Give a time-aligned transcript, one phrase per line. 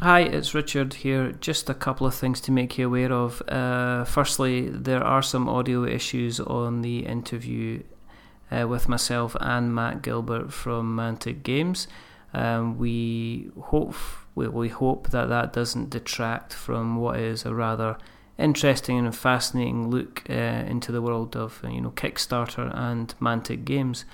[0.00, 1.32] Hi, it's Richard here.
[1.32, 3.40] Just a couple of things to make you aware of.
[3.48, 7.84] Uh, firstly, there are some audio issues on the interview
[8.50, 11.86] uh, with myself and Matt Gilbert from Mantic Games.
[12.34, 13.94] Um, we hope
[14.34, 17.96] we, we hope that that doesn't detract from what is a rather
[18.36, 24.04] interesting and fascinating look uh, into the world of you know Kickstarter and Mantic Games.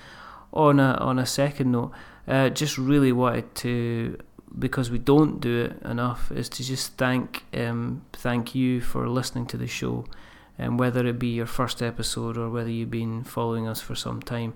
[0.53, 1.93] On a on a second note,
[2.29, 4.19] uh, just really wanted to
[4.59, 9.47] because we don't do it enough is to just thank um, thank you for listening
[9.47, 10.05] to the show
[10.59, 14.21] and whether it be your first episode or whether you've been following us for some
[14.21, 14.53] time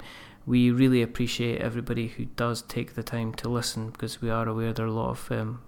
[0.47, 4.73] we really appreciate everybody who does take the time to listen because we are aware
[4.73, 5.63] there are a lot of um,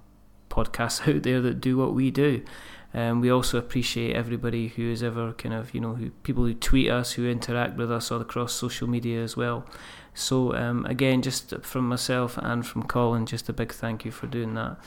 [0.51, 2.43] podcasts out there that do what we do.
[2.95, 6.55] Um, we also appreciate everybody who is ever kind of, you know, who, people who
[6.55, 9.67] tweet us, who interact with us all across social media as well.
[10.17, 14.27] So, um, again, just from myself and from Colin, just a big thank you for
[14.27, 14.79] doing that.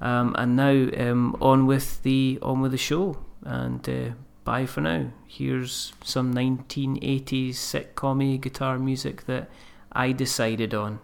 [0.00, 3.18] Um, and now um, on with the on with the show.
[3.42, 4.10] And uh,
[4.44, 5.10] bye for now.
[5.26, 9.50] Here's some 1980s sitcom guitar music that
[9.90, 11.00] I decided on.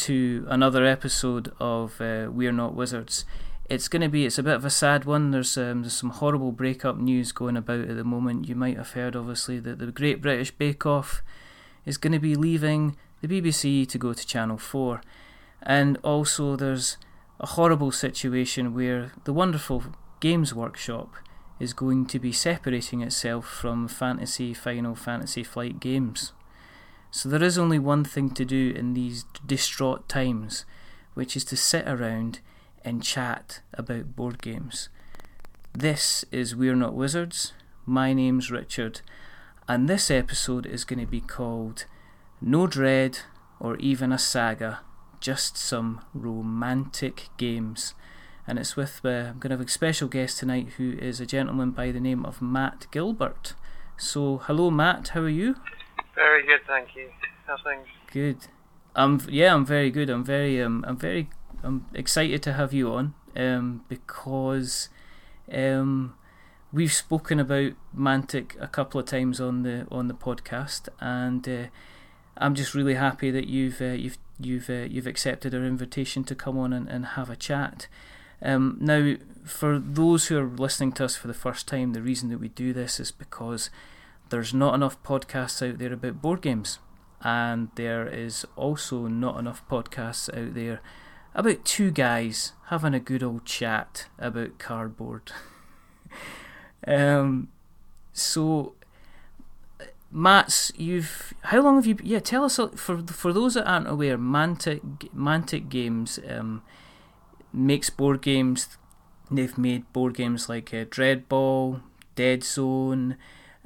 [0.00, 3.26] To another episode of uh, We're Not Wizards.
[3.68, 5.30] It's going to be it's a bit of a sad one.
[5.30, 8.48] There's um, there's some horrible breakup news going about at the moment.
[8.48, 11.22] You might have heard, obviously, that the Great British Bake Off
[11.84, 15.02] is going to be leaving the BBC to go to Channel Four,
[15.62, 16.96] and also there's
[17.38, 19.84] a horrible situation where the wonderful
[20.20, 21.14] Games Workshop
[21.58, 26.32] is going to be separating itself from Fantasy Final Fantasy Flight Games.
[27.12, 30.64] So there is only one thing to do in these distraught times,
[31.14, 32.38] which is to sit around
[32.84, 34.88] and chat about board games.
[35.72, 37.52] This is We're Not Wizards.
[37.84, 39.00] My name's Richard,
[39.66, 41.84] and this episode is going to be called
[42.40, 43.18] No Dread
[43.58, 44.80] or Even a Saga,
[45.18, 47.94] just some romantic games.
[48.46, 51.26] And it's with, uh, I'm going to have a special guest tonight who is a
[51.26, 53.54] gentleman by the name of Matt Gilbert.
[53.96, 55.56] So, hello, Matt, how are you?
[56.20, 57.08] Very good, thank you.
[57.46, 57.86] How's things?
[58.12, 58.36] Good.
[58.94, 60.10] Um, yeah, I'm very good.
[60.10, 61.30] I'm very, um, I'm very,
[61.62, 63.14] I'm excited to have you on.
[63.34, 64.90] Um, because,
[65.50, 66.14] um,
[66.74, 71.68] we've spoken about Mantic a couple of times on the on the podcast, and uh,
[72.36, 76.34] I'm just really happy that you've uh, you've you've uh, you've accepted our invitation to
[76.34, 77.88] come on and, and have a chat.
[78.42, 79.14] Um, now,
[79.46, 82.48] for those who are listening to us for the first time, the reason that we
[82.48, 83.70] do this is because
[84.30, 86.78] there's not enough podcasts out there about board games,
[87.22, 90.80] and there is also not enough podcasts out there
[91.34, 95.30] about two guys having a good old chat about cardboard.
[96.86, 97.48] um,
[98.12, 98.74] so,
[100.10, 101.96] Mats, you've how long have you?
[102.02, 104.80] Yeah, tell us for for those that aren't aware, Mantic
[105.14, 106.62] Mantic Games um,
[107.52, 108.76] makes board games.
[109.30, 111.82] They've made board games like uh, Dreadball,
[112.16, 113.16] Dead Zone.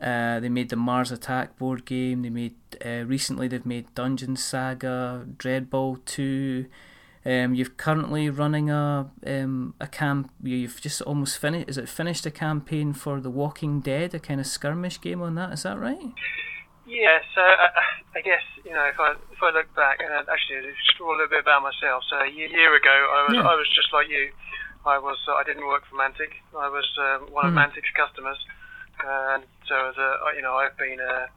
[0.03, 2.22] Uh, they made the Mars Attack board game.
[2.22, 6.66] They made uh, recently they've made Dungeon Saga, Dreadball Two.
[7.27, 10.31] Um, you've currently running a um, a camp.
[10.43, 11.69] You've just almost finished.
[11.71, 15.34] Is it finished a campaign for The Walking Dead, a kind of skirmish game on
[15.37, 15.53] that?
[15.53, 16.12] Is that right?
[16.87, 17.19] Yeah.
[17.34, 17.71] So uh,
[18.16, 21.28] I guess you know if I if I look back and actually just a little
[21.28, 22.03] bit about myself.
[22.11, 23.47] So a year ago, I was yeah.
[23.47, 24.31] I was just like you.
[24.84, 26.34] I was uh, I didn't work for Mantic.
[26.53, 27.62] I was um, one of mm.
[27.62, 28.37] Mantic's customers.
[29.05, 31.29] And so, as a, you know, I've been a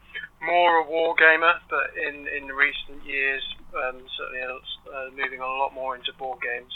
[0.45, 3.43] more a war gamer, but in in recent years,
[3.75, 6.71] um, certainly uh, moving on a lot more into board games.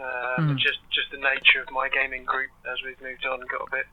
[0.00, 0.58] Um, mm.
[0.58, 3.86] Just just the nature of my gaming group as we've moved on, got a bit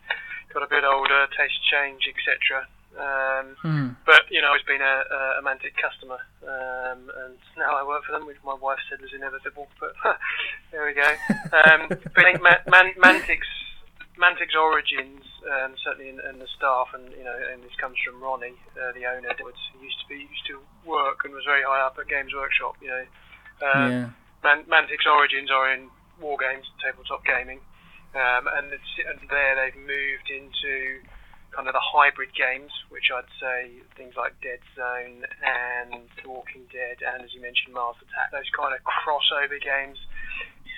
[0.53, 2.65] got a bit older, taste change, etc.
[2.97, 3.95] Um, mm.
[4.05, 5.03] But you know, I've been a,
[5.39, 9.13] a Mantic customer, um, and now I work for them, which my wife said was
[9.13, 9.67] inevitable.
[9.79, 9.93] But
[10.71, 11.09] there we go.
[11.53, 13.51] Um, but I think Man- Man- Mantic's
[14.17, 18.21] Mantic's origins, um, certainly in, in, the staff, and you know, and this comes from
[18.21, 19.51] Ronnie, uh, the owner, who
[19.83, 22.75] used to be used to work and was very high up at Games Workshop.
[22.81, 23.05] You know,
[23.63, 24.09] um, yeah.
[24.43, 25.89] Man- Mantic's origins are in
[26.19, 27.59] war games, tabletop gaming,
[28.15, 31.03] um, and, and, there they've moved into
[31.51, 37.01] kind of the hybrid games, which I'd say things like Dead Zone and Walking Dead,
[37.01, 39.97] and as you mentioned, Mars Attack, those kind of crossover games.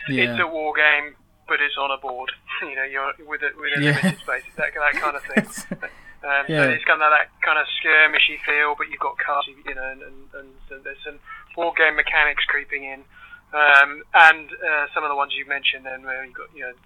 [0.10, 0.34] Yeah.
[0.34, 1.16] It's a war game,
[1.52, 2.32] but it's on a board.
[2.64, 3.92] you know, you're with a, with a yeah.
[4.00, 5.90] limited space, that, that kind of thing.
[6.22, 6.70] Um, yeah.
[6.70, 9.90] So it's kind of that kind of skirmishy feel, but you've got cards, you know,
[9.90, 11.18] and, and, and there's some
[11.58, 13.02] board game mechanics creeping in.
[13.58, 16.78] Um, and uh, some of the ones you mentioned, then where you've got you know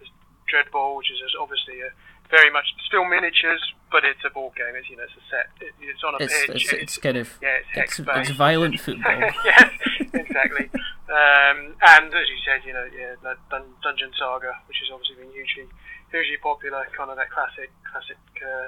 [0.47, 1.91] Dreadball, which is obviously a
[2.35, 4.75] very much still miniatures, but it's a board game.
[4.75, 5.47] It's you know it's a set.
[5.63, 6.49] It, it's on a it's, pitch.
[6.49, 9.19] It's, it's, it's, kind of yeah, it's, it's, violent football.
[9.47, 9.71] yes,
[10.11, 10.67] exactly.
[11.07, 13.15] um, and as you said, you know, yeah,
[13.49, 15.71] Dun- Dungeon Saga, which has obviously been hugely
[16.11, 18.19] hugely popular, kind of that classic classic.
[18.43, 18.67] Uh,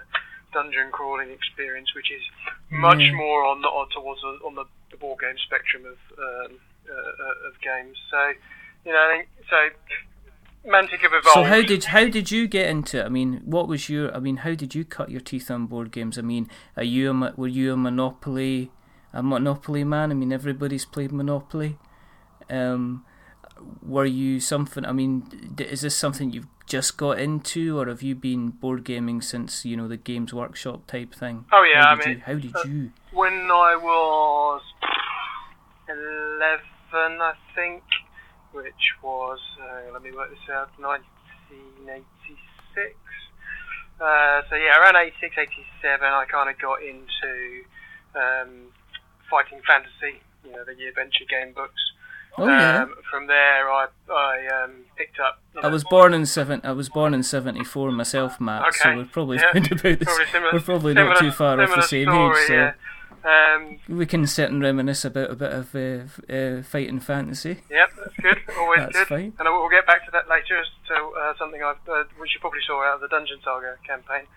[0.53, 2.23] dungeon crawling experience, which is
[2.71, 3.11] much yeah.
[3.11, 6.93] more on the on towards the, on the, the board game spectrum of um, uh,
[6.95, 7.99] uh, of games.
[8.09, 8.31] So,
[8.85, 9.59] you know, I think so
[10.67, 11.33] Mantic have evolved.
[11.33, 13.05] So how did how did you get into it?
[13.05, 14.13] I mean, what was your?
[14.13, 16.17] I mean, how did you cut your teeth on board games?
[16.17, 18.71] I mean, are you a, were you a Monopoly
[19.13, 20.11] a Monopoly man?
[20.11, 21.77] I mean, everybody's played Monopoly.
[22.49, 23.05] Um,
[23.81, 24.85] were you something?
[24.85, 29.21] I mean, is this something you've just got into, or have you been board gaming
[29.21, 31.45] since you know the Games Workshop type thing?
[31.51, 32.91] Oh yeah, I mean, you, how did uh, you?
[33.11, 34.61] When I was
[35.87, 37.83] eleven, I think
[38.57, 42.98] which was, uh, let me work this out, 1986.
[44.01, 47.62] Uh, so yeah, around 86, 87, I kind of got into
[48.18, 48.74] um,
[49.30, 51.81] fighting fantasy, you know, the adventure game books.
[52.39, 52.83] Oh yeah.
[52.83, 55.42] Um, from there, I I um, picked up.
[55.56, 56.62] You know, I was born in seven.
[56.63, 58.62] I was born in seventy four myself, Matt.
[58.62, 58.77] Okay.
[58.83, 59.50] So we're probably yeah.
[59.57, 59.98] about this.
[60.03, 62.48] Probably similar, we're probably not too far off the same story, age.
[62.48, 62.53] So.
[62.53, 62.74] Yeah.
[63.27, 67.59] Um, we can sit and reminisce about a bit of uh, uh, fighting fantasy.
[67.69, 68.38] Yep, that's good.
[68.57, 69.07] Always that's good.
[69.07, 69.33] Fine.
[69.38, 72.39] And we'll get back to that later as to uh, something I've, uh, which you
[72.39, 74.31] probably saw out of the Dungeon Saga campaign.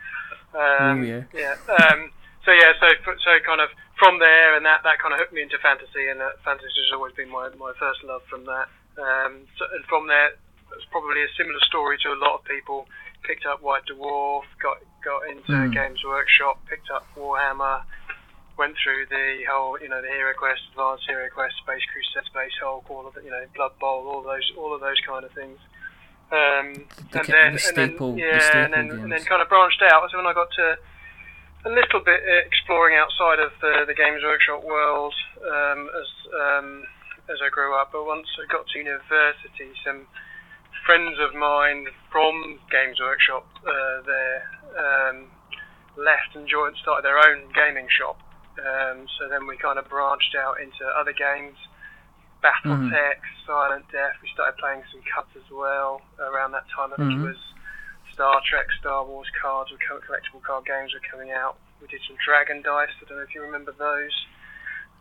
[0.59, 1.23] Um, oh yeah.
[1.31, 1.55] Yeah.
[1.71, 2.11] Um,
[2.45, 2.89] so yeah, so
[3.23, 3.71] so kind of
[4.01, 6.97] from there, and that, that kind of hooked me into fantasy, and that fantasy has
[6.97, 8.67] always been my, my first love from that.
[8.97, 10.35] Um, so, and from there,
[10.75, 12.89] it's probably a similar story to a lot of people.
[13.23, 15.73] Picked up White Dwarf, got got into mm.
[15.73, 17.85] Games Workshop, picked up Warhammer,
[18.61, 22.53] went through the whole, you know, the Hero Quest, Advanced Hero Quest, Space Crusade, Space
[22.61, 25.33] Hulk, all of the, you know, Blood Bowl, all those, all of those kind of
[25.33, 25.57] things.
[26.29, 29.41] Um, the, and, then, the staple, and then, yeah, the and then, and then kind
[29.41, 30.05] of branched out.
[30.13, 30.77] So when I got to
[31.65, 36.69] a little bit uh, exploring outside of the, the Games Workshop world um, as um,
[37.33, 40.07] as I grew up, but once I got to university, some
[40.87, 44.39] friends of mine from Games Workshop uh, there
[44.77, 45.27] um,
[45.97, 48.19] left and joined, started their own gaming shop.
[48.59, 51.57] Um, so then we kind of branched out into other games,
[52.43, 53.47] BattleTech, mm-hmm.
[53.47, 54.19] Silent Death.
[54.23, 56.93] We started playing some cuts as well around that time.
[56.93, 57.31] I think mm-hmm.
[57.31, 57.43] it was
[58.13, 61.57] Star Trek, Star Wars cards, or collectible card games were coming out.
[61.81, 62.93] We did some Dragon Dice.
[63.01, 64.13] I don't know if you remember those.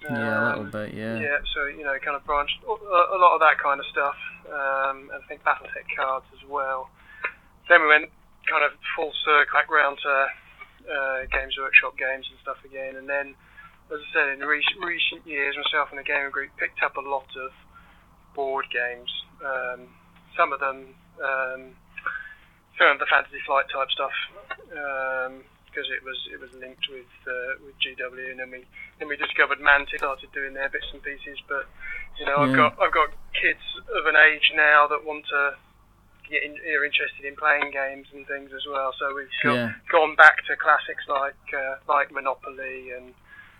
[0.07, 1.19] Um, yeah, a little um, bit, yeah.
[1.19, 4.15] Yeah, so you know, kind of branched a lot of that kind of stuff.
[4.47, 6.89] Um, and I think BattleTech cards as well.
[7.67, 8.07] Then we went
[8.47, 10.13] kind of full circle back round to
[10.87, 13.35] uh, Games Workshop games and stuff again, and then
[13.89, 17.01] as I said, in recent, recent years, myself and the gaming group picked up a
[17.01, 17.49] lot of
[18.37, 19.09] board games.
[19.41, 19.89] Um,
[20.37, 21.61] some of them, um,
[22.77, 24.13] some of the Fantasy Flight type stuff,
[25.73, 28.61] because um, it was it was linked with uh, with GW, and then we
[29.01, 31.41] then we discovered Mantic started doing their bits and pieces.
[31.49, 31.65] But
[32.21, 32.45] you know, yeah.
[32.45, 35.57] I've got I've got kids of an age now that want to
[36.31, 38.93] are interested in playing games and things as well.
[38.99, 39.73] So we've got, yeah.
[39.91, 43.13] gone back to classics like uh, like Monopoly and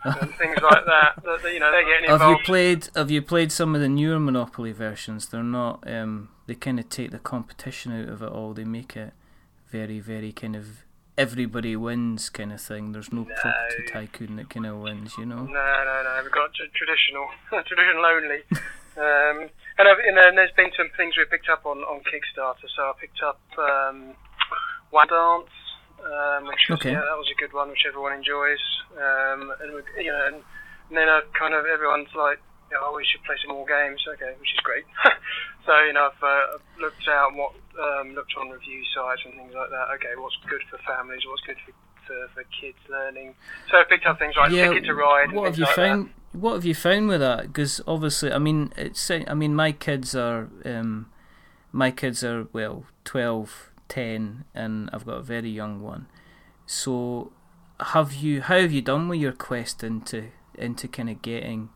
[0.03, 1.21] and things like that.
[1.23, 2.21] That you know they're getting involved.
[2.21, 2.89] Have you played?
[2.95, 5.27] Have you played some of the newer Monopoly versions?
[5.27, 5.83] They're not.
[5.89, 8.53] Um, they kind of take the competition out of it all.
[8.53, 9.13] They make it
[9.69, 10.83] very, very kind of
[11.19, 12.93] everybody wins kind of thing.
[12.93, 13.35] There's no, no.
[13.35, 15.43] property tycoon that kind of wins, you know.
[15.43, 16.19] No, no, no.
[16.23, 17.27] We've got traditional,
[17.67, 18.39] traditional only.
[19.00, 22.68] um, and, I've, and there's been some things we picked up on on Kickstarter.
[22.75, 24.15] So I picked up um,
[24.91, 25.50] One Dance
[26.03, 26.96] um, which was, okay.
[26.96, 28.62] yeah, that was a good one, which everyone enjoys.
[28.96, 30.39] Um, and we, you know, and,
[30.89, 32.39] and then I kind of everyone's like,
[32.79, 34.00] oh, we should play some more games.
[34.15, 34.86] Okay, which is great.
[35.65, 39.53] so you know, I've uh, looked out what um, looked on review sites and things
[39.53, 39.91] like that.
[40.00, 41.24] Okay, what's good for families?
[41.27, 41.74] What's good for
[42.09, 43.35] for, for kids learning?
[43.71, 45.31] So I picked up things like yeah, Ticket to Ride.
[45.31, 46.07] What have you like found?
[46.07, 46.39] That.
[46.39, 47.47] What have you found with that?
[47.47, 49.09] Because obviously, I mean, it's.
[49.09, 50.49] I mean, my kids are.
[50.65, 51.09] Um,
[51.71, 56.07] my kids are well, twelve 10 and I've got a very young one.
[56.65, 57.33] So
[57.79, 61.69] have you how have you done with your quest into into kind of getting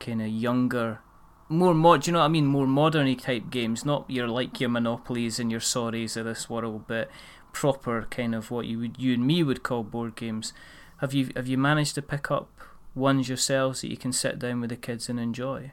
[0.00, 1.00] kind of younger
[1.48, 4.70] more mod you know what I mean more moderny type games not your like your
[4.70, 7.10] monopolies and your sorries of this world but
[7.52, 10.52] proper kind of what you would you and me would call board games.
[10.98, 12.50] Have you have you managed to pick up
[12.94, 15.72] ones yourselves that you can sit down with the kids and enjoy?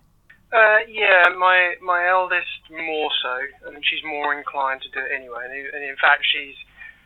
[0.53, 3.67] Uh, yeah, my my eldest more so.
[3.67, 6.55] I mean, she's more inclined to do it anyway, and, and in fact, she's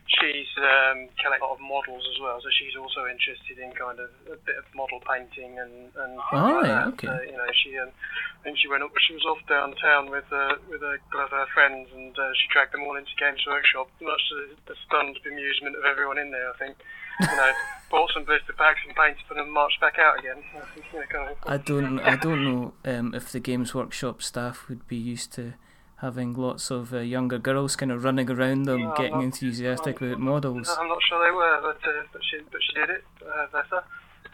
[0.09, 4.01] she's um, collecting a lot of models as well, so she's also interested in kind
[4.01, 7.07] of a bit of model painting and and oh, like yeah, okay.
[7.07, 8.91] So, you know, she um, I think she went up.
[9.05, 12.49] She was off downtown with uh, with a couple of her friends, and uh, she
[12.49, 16.49] dragged them all into Games Workshop, much to the stunned bemusement of everyone in there.
[16.49, 16.75] I think.
[17.21, 17.51] You know,
[17.91, 20.41] bought some blister packs and paints for them, marched back out again.
[20.55, 23.75] I, think, you know, kind of, I don't I don't know um, if the Games
[23.75, 25.53] Workshop staff would be used to
[26.01, 30.01] having lots of uh, younger girls kind of running around them, No, getting not- enthusiastic
[30.01, 30.75] about models.
[30.79, 33.03] I'm not sure they were, but uh, but she but she did it.
[33.21, 33.83] Uh, bless her.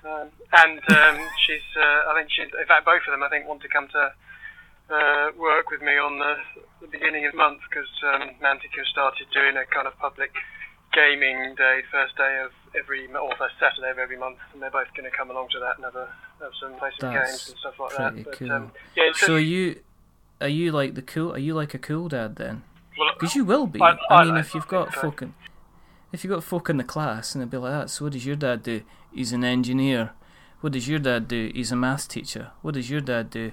[0.05, 3.47] Um, and um, she's uh, I think she in fact both of them I think
[3.47, 4.11] want to come to
[4.93, 6.35] uh, work with me on the,
[6.81, 10.31] the beginning of the month because um, Mantica started doing a kind of public
[10.93, 14.87] gaming day, first day of every or first Saturday of every month, and they're both
[14.95, 16.07] going to come along to that and have, a,
[16.39, 18.23] have some play some That's games and stuff like that.
[18.23, 18.51] But, cool.
[18.51, 19.79] um, yeah, So you
[20.45, 21.33] are you like the cool?
[21.33, 22.63] Are you like a cool dad then?
[23.13, 23.81] Because you will be.
[23.81, 25.01] I- I, I mean, like- if you've I got think so.
[25.01, 25.33] folk in,
[26.13, 28.25] if you've got folk in the class and they'll be like that, so what does
[28.25, 28.81] your dad do?
[29.13, 30.11] He's an engineer.
[30.61, 31.51] What does your dad do?
[31.53, 32.51] He's a maths teacher.
[32.61, 33.51] What does your dad do?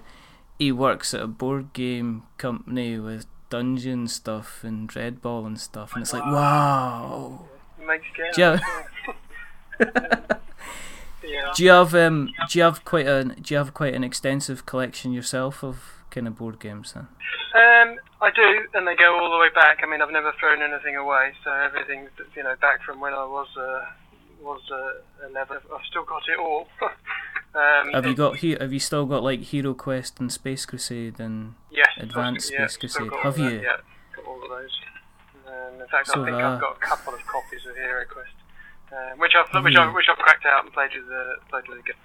[0.58, 6.02] He works at a board game company with dungeon stuff and Dreadball and stuff, and
[6.02, 7.40] it's like, wow.
[8.34, 8.61] Do you have,
[11.25, 11.50] yeah.
[11.54, 14.64] do you have um do you have quite a do you have quite an extensive
[14.66, 17.09] collection yourself of kind of board games then?
[17.54, 19.81] Um, I do, and they go all the way back.
[19.83, 23.25] I mean, I've never thrown anything away, so everything's you know back from when I
[23.25, 23.85] was uh,
[24.40, 25.59] was uh, eleven.
[25.75, 26.69] I've still got it all.
[27.54, 31.54] um, Have you got have you still got like Hero Quest and Space Crusade and
[31.71, 33.11] yes, Advanced yeah, Space Crusade?
[33.23, 33.61] Have that, you?
[33.61, 33.76] Yeah,
[34.14, 34.71] got all of those.
[35.49, 38.04] Um, in fact, So I think that- I've got a couple of copies of Hero
[38.07, 38.37] Quest,
[38.92, 39.76] um, which I've which?
[39.76, 41.99] I've which I've cracked out and played with the played with girls.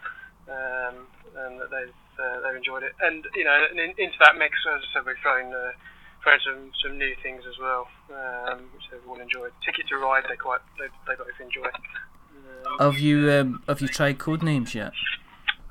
[0.49, 2.93] Um, and that they've uh, they've enjoyed it.
[3.01, 5.71] And you know, and in, into that mix, as I said, we've thrown uh,
[6.23, 9.51] thrown some some new things as well, um, which everyone enjoyed.
[9.65, 11.67] Ticket to Ride, they quite they, they both enjoy.
[11.67, 14.93] Um, Have you um, have you tried Codenames yet?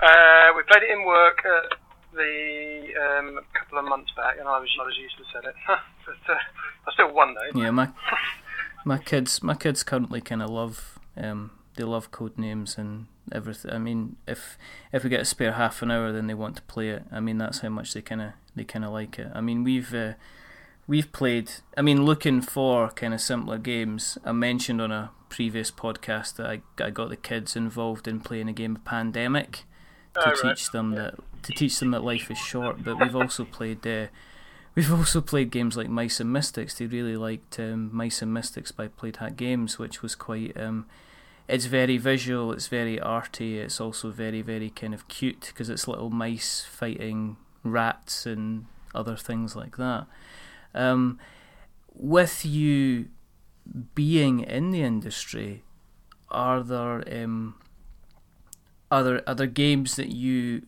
[0.01, 1.75] uh, we played it in work uh,
[2.15, 5.55] the um, a couple of months back, and I was I was useless at it,
[6.07, 6.39] but uh,
[6.87, 7.61] I still won though.
[7.61, 7.89] Yeah, my
[8.85, 13.71] my kids my kids currently kind of love um, they love Codenames and everything.
[13.73, 14.59] I mean, if
[14.93, 17.05] if we get a spare half an hour, then they want to play it.
[17.13, 19.29] I mean, that's how much they kind of they kind of like it.
[19.35, 20.15] I mean, we've uh,
[20.87, 21.51] we've played.
[21.77, 24.19] I mean, looking for kind of simpler games.
[24.25, 28.49] I mentioned on a previous podcast that I I got the kids involved in playing
[28.49, 29.65] a game of Pandemic
[30.15, 30.57] to Oh, right.
[30.57, 32.83] teach them that to teach them that life is short.
[32.85, 33.87] But we've also played.
[33.87, 34.07] Uh,
[34.75, 36.75] We've also played games like Mice and Mystics.
[36.75, 40.55] They really liked um, Mice and Mystics by Plaid Hat Games, which was quite.
[40.55, 40.85] Um,
[41.49, 42.53] it's very visual.
[42.53, 43.59] It's very arty.
[43.59, 49.17] It's also very, very kind of cute because it's little mice fighting rats and other
[49.17, 50.07] things like that.
[50.75, 51.19] Um,
[51.95, 53.09] with you
[53.95, 55.63] being in the industry,
[56.31, 57.55] are there um,
[58.91, 60.63] are there are there games that you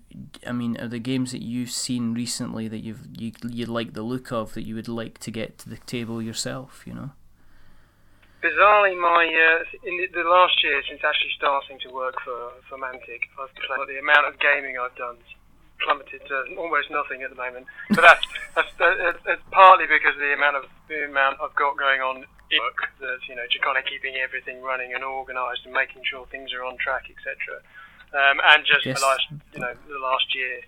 [0.47, 4.03] I mean are there games that you've seen recently that you've you you like the
[4.03, 7.11] look of that you would like to get to the table yourself you know
[8.43, 12.79] Bizarrely, my uh, in the, the last year since actually starting to work for for
[12.79, 15.19] Mantic, I've played the amount of gaming I've done
[15.83, 17.67] plummeted to almost nothing at the moment.
[17.91, 21.77] But that's that's, that's, that's partly because of the amount of the amount I've got
[21.79, 22.17] going on
[22.51, 22.95] in work.
[23.01, 26.55] That you know, just kind of keeping everything running and organised and making sure things
[26.55, 27.59] are on track, etc.
[28.15, 29.01] Um, and just Yes.
[29.01, 30.63] the last you know the last year.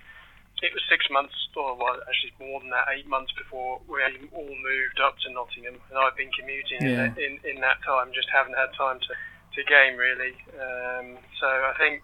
[0.62, 4.02] It was six months, or well, actually more than that, eight months before we
[4.32, 7.16] all moved up to Nottingham, and I've been commuting Yeah.
[7.16, 8.12] in, in in that time.
[8.12, 9.12] Just haven't had time to
[9.56, 10.36] to game really.
[10.60, 12.02] Um, so I think,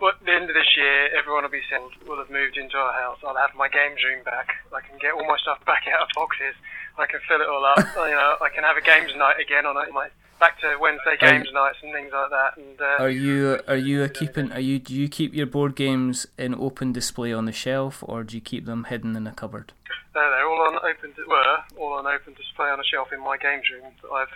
[0.00, 1.92] but the end of this year, everyone will be settled.
[2.08, 3.18] Will have moved into our house.
[3.22, 4.56] I'll have my games room back.
[4.72, 6.56] I can get all my stuff back out of boxes.
[6.98, 7.78] I can fill it all up.
[8.08, 9.76] you know, I can have a games night again on.
[9.92, 12.56] My back to Wednesday Are games nights and things like that.
[12.56, 15.74] And uh, are you are you a keeping are you do you keep your board
[15.76, 19.32] games in open display on the shelf or do you keep them hidden in a
[19.32, 19.72] cupboard
[20.14, 21.12] No, they're all on open.
[21.26, 23.92] Were all on open display on a shelf in my games room.
[24.02, 24.28] That I've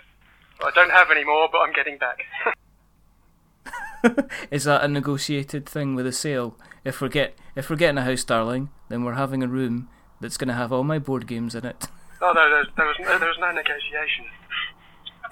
[0.63, 2.19] I don't have anymore, but I'm getting back.
[4.51, 8.05] is that a negotiated thing with a sale if we're get if we're getting a
[8.05, 9.89] house darling then we're having a room
[10.21, 11.87] that's going to have all my board games in it
[12.23, 14.27] oh no, there, there was no, there was no negotiation.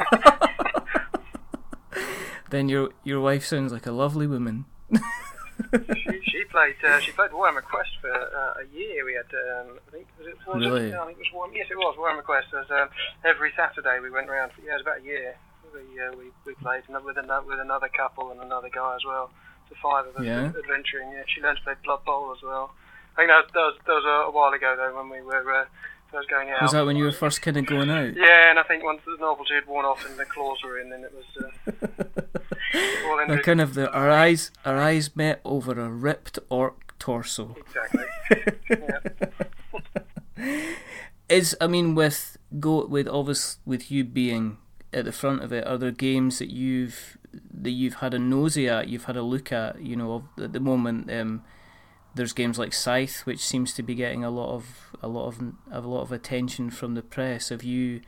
[2.51, 4.65] then your your wife sounds like a lovely woman
[5.73, 6.77] she, she played.
[6.85, 9.05] Uh, she played Warhammer Quest for uh, a year.
[9.05, 9.29] We had.
[9.35, 10.37] Um, I think was it.
[10.47, 10.91] Was really?
[10.91, 10.95] It?
[10.95, 11.57] I think it was Warhammer.
[11.57, 12.49] Yes, it was Warhammer Quest.
[12.53, 12.89] Was, um,
[13.25, 14.53] every Saturday we went around.
[14.53, 15.37] For, yeah, it was about a year.
[15.75, 19.31] We uh, we, we played with another with another couple and another guy as well.
[19.69, 20.53] So five of us yeah.
[20.55, 21.13] adventuring.
[21.13, 22.73] Yeah, she learned to play Blood Bowl as well.
[23.17, 25.23] I think that was, that was, that was a, a while ago though when we
[25.23, 25.43] were.
[25.43, 25.67] Uh,
[26.11, 26.63] first going out.
[26.63, 28.17] Was that when you were first kind of going out?
[28.17, 30.89] Yeah, and I think once the novelty had worn off and the claws were in,
[30.91, 31.25] then it was.
[31.37, 31.49] Uh,
[33.43, 37.57] kind of the our eyes our eyes met over a ripped orc torso.
[37.57, 38.05] Exactly.
[41.29, 44.59] Is I mean with go with obvious with you being
[44.93, 48.69] at the front of it, are there games that you've that you've had a nosy
[48.69, 51.45] at, you've had a look at, you know, at the moment um,
[52.19, 55.41] there's games like Scythe which seems to be getting a lot of a lot of
[55.71, 57.49] a lot of attention from the press.
[57.49, 58.03] Have you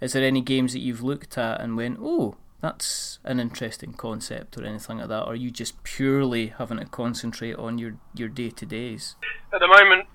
[0.00, 4.58] is there any games that you've looked at and went, "Oh, that's an interesting concept
[4.58, 8.28] or anything like that, or are you just purely having to concentrate on your your
[8.28, 9.16] day to days?
[9.52, 10.06] At the moment,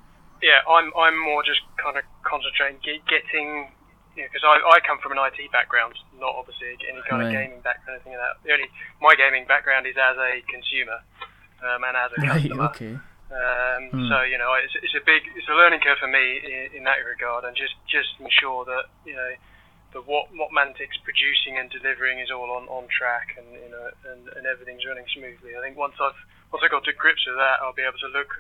[0.42, 2.80] yeah, I'm I'm more just kind of concentrating
[3.10, 3.70] getting
[4.16, 7.28] because you know, I, I come from an IT background, not obviously any kind right.
[7.28, 8.36] of gaming background, or anything like that.
[8.46, 8.70] The only
[9.02, 11.02] my gaming background is as a consumer
[11.66, 12.66] um, and as a right, customer.
[12.74, 12.98] Okay.
[13.30, 14.08] Um, hmm.
[14.10, 16.84] So you know, it's, it's a big, it's a learning curve for me in, in
[16.90, 19.32] that regard, and just just ensure that you know
[19.94, 23.86] that what what Mantic's producing and delivering is all on, on track and you know
[24.10, 25.54] and, and everything's running smoothly.
[25.54, 26.18] I think once I've
[26.50, 28.32] once I got to grips with that, I'll be able to look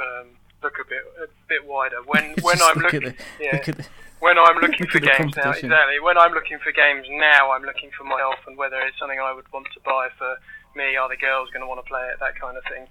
[0.00, 2.00] um, look a bit a bit wider.
[2.04, 3.86] When when I'm look looking, the, yeah, look the,
[4.20, 6.00] when I'm looking for games now, exactly.
[6.00, 9.32] When I'm looking for games now, I'm looking for myself and whether it's something I
[9.32, 10.36] would want to buy for
[10.74, 10.96] me.
[10.96, 12.18] Are the girls going to want to play it?
[12.20, 12.88] That kind of thing.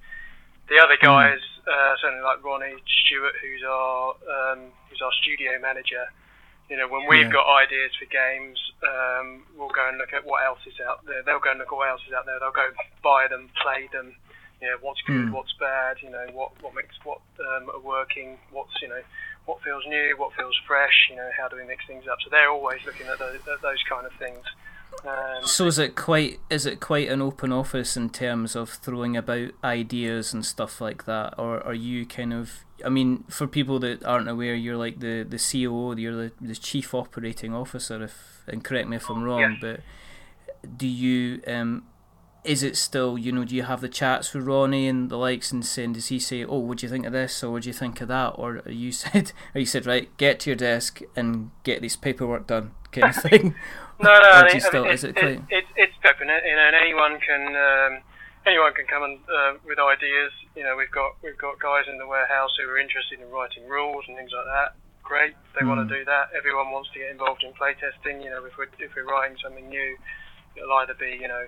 [0.67, 1.05] The other Hmm.
[1.05, 6.05] guys, uh, certainly like Ronnie Stewart, who's our um, who's our studio manager.
[6.69, 7.31] You know, when we've Yeah.
[7.31, 11.24] got ideas for games, um, we'll go and look at what else is out there.
[11.24, 12.39] They'll go and look at what else is out there.
[12.39, 12.67] They'll go
[13.01, 14.15] buy them, play them.
[14.59, 15.31] You know, what's good, Mm.
[15.31, 16.01] what's bad.
[16.01, 18.38] You know, what what makes what um, are working.
[18.51, 19.01] What's you know,
[19.45, 21.07] what feels new, what feels fresh.
[21.09, 22.19] You know, how do we mix things up?
[22.21, 24.43] So they're always looking at those, at those kind of things.
[25.06, 29.15] Um, So is it quite is it quite an open office in terms of throwing
[29.15, 32.65] about ideas and stuff like that, or are you kind of?
[32.86, 36.56] I mean, for people that aren't aware, you're like the the COO, you're the, the
[36.56, 38.04] chief operating officer.
[38.04, 39.58] If and correct me if I'm wrong, Yes.
[39.62, 39.80] but
[40.78, 41.84] do you um,
[42.43, 45.52] is it still you know do you have the chats with Ronnie and the likes
[45.52, 47.69] and saying does he say oh what do you think of this or what do
[47.69, 50.56] you think of that or are you said are you said right get to your
[50.58, 53.56] desk and get this paperwork done kind of thing
[53.99, 57.19] No, no, I still- I mean, it, it it, it's open, you know, and anyone
[57.19, 57.93] can um,
[58.45, 60.31] anyone can come and, uh, with ideas.
[60.55, 63.67] You know, we've got we've got guys in the warehouse who are interested in writing
[63.67, 64.75] rules and things like that.
[65.03, 65.88] Great, they want Mm.
[65.89, 66.29] to do that.
[66.36, 68.21] Everyone wants to get involved in playtesting.
[68.23, 69.97] You know, if we're if we're writing something new,
[70.55, 71.45] it'll either be you know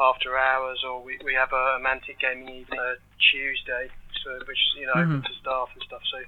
[0.00, 2.94] after hours or we, we have a Mantic gaming evening uh,
[3.30, 3.90] Tuesday,
[4.24, 5.26] so which you know open Mhm.
[5.28, 6.00] to staff and stuff.
[6.10, 6.18] So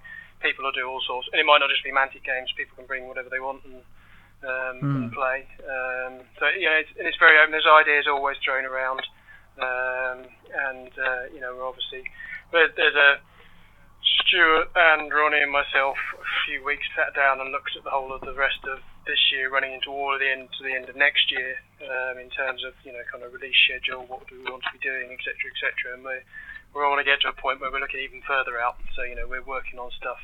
[0.45, 2.53] people will do all sorts, and it might not just be Mantic games.
[2.55, 3.81] People can bring whatever they want and
[4.47, 4.97] um, Mm.
[4.97, 5.39] and play.
[5.65, 7.53] Um, so yeah, it's, and it's very open.
[7.53, 9.01] There's ideas always thrown around,
[9.59, 10.19] um,
[10.69, 12.05] and uh, you know we're obviously
[12.53, 13.19] there, there's a
[14.25, 18.13] Stuart and Ronnie and myself a few weeks sat down and looked at the whole
[18.13, 20.89] of the rest of this year, running into all of the end to the end
[20.89, 24.37] of next year, um, in terms of you know kind of release schedule, what do
[24.41, 25.97] we want to be doing, etc., etc.
[25.97, 26.17] And we
[26.75, 28.77] we want to get to a point where we're looking even further out.
[28.97, 30.21] So you know we're working on stuff,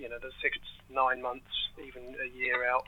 [0.00, 0.58] you know, that's six,
[0.90, 1.46] nine months,
[1.86, 2.86] even a year out.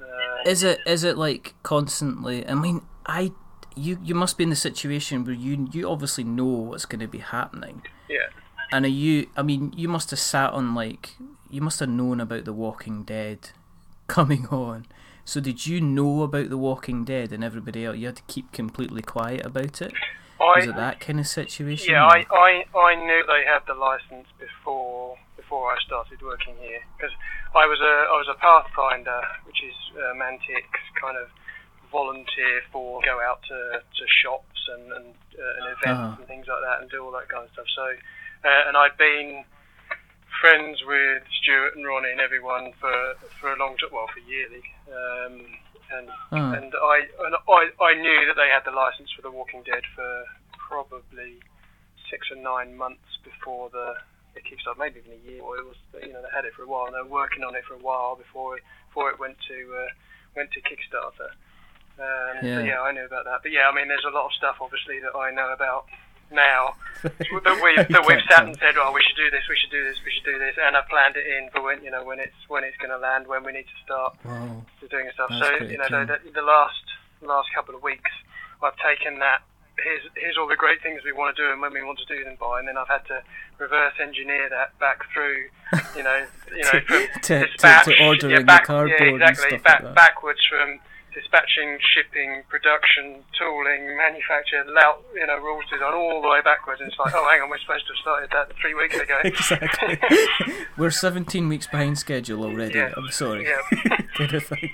[0.00, 2.46] Uh, Is it is it like constantly?
[2.46, 3.32] I mean, I
[3.76, 7.08] you you must be in the situation where you you obviously know what's going to
[7.08, 8.28] be happening, yeah.
[8.72, 9.28] and are you?
[9.36, 11.16] I mean, you must have sat on like
[11.50, 13.50] you must have known about The Walking Dead
[14.06, 14.86] coming on.
[15.26, 17.96] So did you know about The Walking Dead and everybody else?
[17.96, 19.92] You had to keep completely quiet about it.
[20.40, 21.92] I, Was it that kind of situation?
[21.92, 26.80] Yeah, I, I, I knew they had the license before before I started working here
[26.96, 27.12] because
[27.52, 31.28] I was a I was a pathfinder, which is uh, Mantic's kind of
[31.92, 36.16] volunteer for go out to, to shops and and, uh, and events Uh-huh.
[36.18, 37.68] and things like that and do all that kind of stuff.
[37.76, 37.86] So,
[38.48, 39.44] uh, and I'd been
[40.40, 42.96] friends with Stuart and Ronnie and everyone for
[43.38, 44.64] for a long time, well, for yearly.
[44.88, 45.34] Um,
[45.92, 46.50] and Oh.
[46.56, 46.96] and I
[47.28, 50.24] and I I knew that they had the license for The Walking Dead for
[50.56, 51.38] probably
[52.10, 53.94] six or nine months before the
[54.36, 55.42] it kicks off, maybe even a year.
[55.42, 56.86] Or it was you know they had it for a while.
[56.86, 59.88] and They were working on it for a while before before it went to uh,
[60.36, 61.30] went to Kickstarter.
[61.98, 62.60] Um, Yeah.
[62.64, 63.40] Yeah, I knew about that.
[63.42, 65.86] But yeah, I mean, there's a lot of stuff obviously that I know about
[66.32, 67.14] now that
[67.62, 69.96] we've that we've sat and said, oh, we should do this, we should do this,
[70.04, 72.34] we should do this, and I've planned it in for when you know when it's
[72.48, 74.64] when it's going to land, when we need to start Wow.
[74.90, 75.28] doing stuff.
[75.30, 76.82] That's so you know, the, the last
[77.22, 78.10] last couple of weeks,
[78.62, 79.42] I've taken that
[79.82, 82.06] here's here's all the great things we want to do and when we want to
[82.06, 83.22] do them by, and then I've had to
[83.58, 85.48] reverse engineer that back through,
[85.96, 89.56] you know, you know, from to, to, to ordering yeah, back, the cardboard yeah, exactly,
[89.56, 89.94] and stuff back, like that.
[89.94, 90.80] backwards from
[91.14, 96.80] dispatching, shipping, production, tooling, manufacture, lout, you know, rules design, all the way backwards.
[96.80, 99.18] And it's like, oh, hang on, we're supposed to have started that three weeks ago.
[99.24, 99.98] exactly.
[100.76, 102.78] we're 17 weeks behind schedule already.
[102.78, 102.92] Yeah.
[102.96, 103.46] I'm sorry.
[103.46, 103.96] Yeah.
[104.14, 104.70] kind of thing.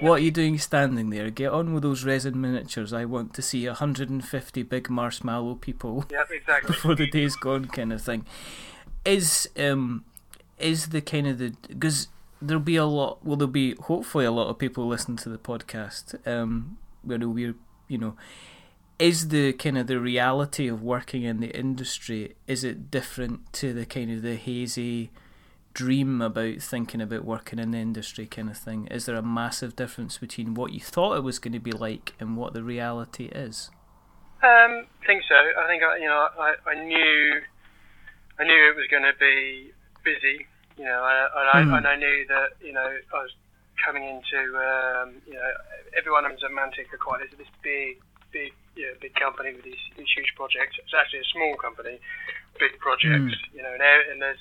[0.00, 1.30] What are you doing standing there?
[1.30, 2.92] Get on with those resin miniatures.
[2.92, 6.66] I want to see 150 big marshmallow people Yep, exactly.
[6.72, 8.26] before the day's gone, kind of thing.
[9.04, 10.04] Is um
[10.58, 12.08] is the kind of the because
[12.42, 13.24] there'll be a lot.
[13.24, 16.26] Well, there'll be hopefully a lot of people listening to the podcast.
[16.26, 17.54] Um, where we're
[17.88, 18.16] you know.
[18.98, 23.72] Is the kind of the reality of working in the industry is it different to
[23.72, 25.10] the kind of the hazy
[25.74, 28.86] dream about thinking about working in the industry kind of thing?
[28.88, 32.12] Is there a massive difference between what you thought it was going to be like
[32.20, 33.70] and what the reality is?
[34.42, 35.34] Um, I think so.
[35.34, 37.40] I think I, you know I, I knew
[38.38, 39.72] I knew it was going to be
[40.04, 40.46] busy.
[40.76, 41.76] You know, and I, Mm.
[41.78, 43.32] and I knew that you know I was
[43.84, 45.50] coming into um, you know
[45.96, 48.00] everyone owns a Mantic are quite this, big
[48.32, 50.80] big you know, big company with these, these huge projects.
[50.80, 52.00] It's actually a small company,
[52.58, 53.36] big projects.
[53.52, 54.40] You know, and, and there's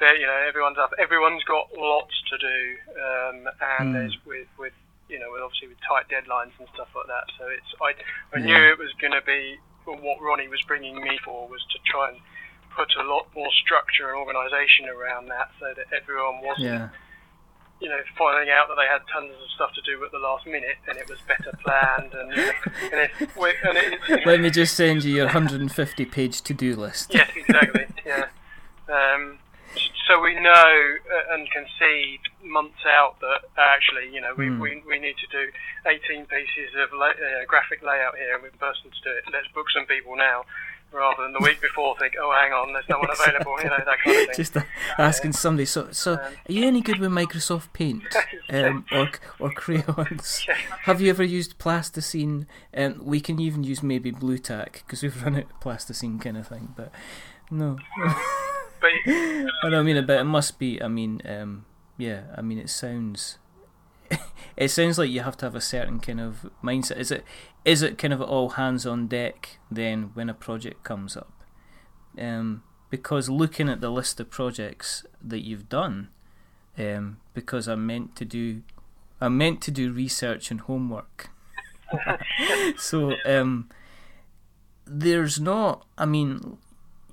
[0.00, 0.92] there you know everyone's up.
[0.98, 2.58] Everyone's got lots to do,
[2.96, 3.36] um,
[3.78, 3.92] and Mm.
[3.92, 4.72] there's with with
[5.08, 7.28] you know with obviously with tight deadlines and stuff like that.
[7.36, 7.92] So it's I
[8.32, 8.46] I Yeah.
[8.48, 11.78] knew it was going to be well, what Ronnie was bringing me for was to
[11.84, 12.18] try and
[12.76, 16.88] put a lot more structure and organisation around that, so that everyone wasn't Yeah.
[17.80, 20.46] you know finding out that they had tons of stuff to do at the last
[20.46, 22.12] minute, and it was better planned.
[22.14, 22.30] And,
[22.92, 27.12] and, it, and it, Let me just send you your 150 page to do list.
[27.12, 27.86] Yes, exactly.
[28.04, 28.26] yeah.
[28.88, 29.38] Um,
[30.08, 30.96] so we know
[31.32, 34.60] and can see months out that actually, you know, we, Hmm.
[34.60, 35.50] we, we need to do
[35.84, 39.24] 18 pieces of la- uh, graphic layout here, and we've person to do it.
[39.32, 40.44] Let's book some people now,
[40.92, 43.56] rather than the week before think, oh, hang on, there's no one available.
[43.62, 44.34] You know, that kind of thing.
[44.36, 44.62] Just uh,
[44.98, 45.66] asking somebody.
[45.66, 48.02] So, so Um, are you any good with Microsoft Paint
[48.50, 50.46] um, or or crayons?
[50.82, 52.46] Have you ever used plasticine?
[52.76, 56.36] Um, we can even use maybe blue tack because we've run out of plasticine kind
[56.36, 56.74] of thing.
[56.76, 56.92] But
[57.50, 57.78] no,
[58.80, 60.06] But I don't mean it.
[60.06, 60.82] But it must be.
[60.82, 61.64] I mean, um,
[61.96, 62.22] yeah.
[62.36, 63.38] I mean, it sounds.
[64.56, 66.98] it sounds like you have to have a certain kind of mindset.
[66.98, 67.24] Is it?
[67.64, 71.32] Is it kind of all hands on deck then when a project comes up?
[72.18, 76.08] Um, because looking at the list of projects that you've done,
[76.78, 78.62] um, because I'm meant to do,
[79.20, 81.30] I'm meant to do research and homework.
[82.76, 83.68] so um,
[84.86, 85.84] there's not.
[85.98, 86.58] I mean,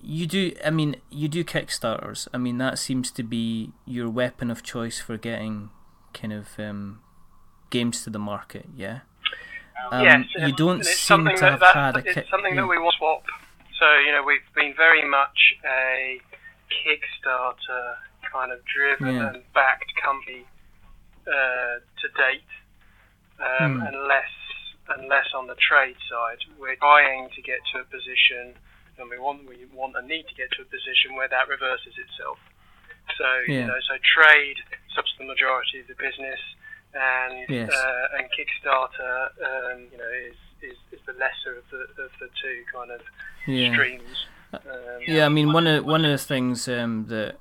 [0.01, 0.53] you do.
[0.63, 2.27] I mean, you do Kickstarters.
[2.33, 5.69] I mean, that seems to be your weapon of choice for getting
[6.13, 7.01] kind of um,
[7.69, 8.65] games to the market.
[8.75, 8.99] Yeah.
[9.91, 11.99] Um, yes, you don't seem to have that, had a.
[11.99, 12.61] It's ki- something yeah.
[12.61, 13.23] that we want to swap.
[13.79, 16.19] So you know, we've been very much a
[16.71, 17.95] Kickstarter
[18.31, 19.29] kind of driven Yeah.
[19.33, 20.45] and backed company
[21.27, 22.51] uh, to date,
[23.39, 23.87] um, Hmm.
[23.87, 24.31] and less
[24.89, 26.39] and less on the trade side.
[26.59, 28.55] We're trying to get to a position,
[28.97, 31.93] and we want we want and need to get to a position where that reverses
[31.97, 32.39] itself.
[33.17, 33.61] So Yeah.
[33.61, 34.57] you know, so trade
[34.95, 36.39] subs the majority of the business,
[36.93, 37.71] and Yes.
[37.71, 39.15] uh, and Kickstarter,
[39.73, 43.01] um, you know, is, is, is the lesser of the of the two kind of
[43.47, 43.73] Yeah.
[43.73, 44.25] streams.
[44.53, 44.61] Um,
[45.07, 47.37] Yeah, I mean one of one of the things um, that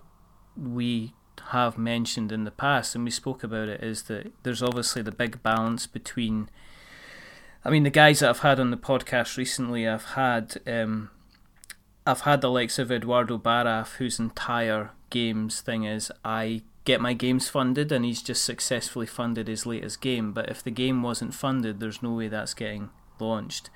[0.56, 1.12] we
[1.50, 5.12] have mentioned in the past, and we spoke about it, is that there's obviously the
[5.12, 6.48] big balance between.
[7.64, 11.10] I mean, the guys that I've had on the podcast recently, I've had, um,
[12.04, 17.12] I've had the likes of Eduardo Baraf, whose entire games thing is I get my
[17.12, 20.32] games funded, and he's just successfully funded his latest game.
[20.32, 23.70] But if the game wasn't funded, there's no way that's getting launched.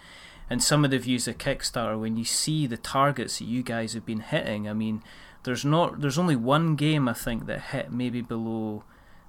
[0.48, 3.94] And some of the views of Kickstarter, when you see the targets that you guys
[3.94, 5.02] have been hitting, I mean,
[5.42, 8.84] there's not, there's only one game I think that hit maybe below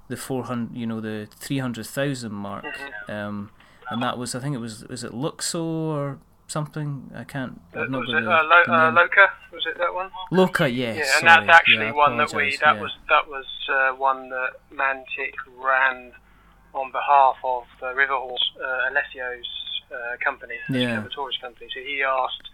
[0.10, 2.66] the 400, you know, the 300,000 mark,
[3.10, 3.52] um,
[3.90, 7.12] and that was, I think it was, was it Luxo or something?
[7.16, 8.92] I can't, uh, not was it uh, Lo- uh.
[8.92, 9.28] Loka?
[9.52, 10.10] Was it that one?
[10.32, 10.96] Loka, yes.
[10.98, 11.46] yeah, and sorry.
[11.46, 12.82] that's actually yeah, one that we that yeah.
[12.82, 16.14] was that was uh, one that Mantic ran
[16.74, 19.48] on behalf of uh, Riverhorse, uh, Alessio's
[19.92, 21.02] uh, company, Yeah.
[21.02, 21.68] the tourist company.
[21.74, 22.46] So he asked,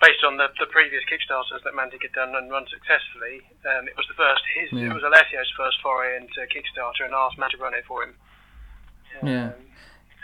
[0.00, 3.96] based on the, the previous Kickstarters that Mantic had done and run successfully, um, it
[3.96, 7.62] was the first his it was Alessio's first foray into Kickstarter, and asked Mantic to
[7.62, 8.14] run it for him.
[9.22, 9.52] Yeah.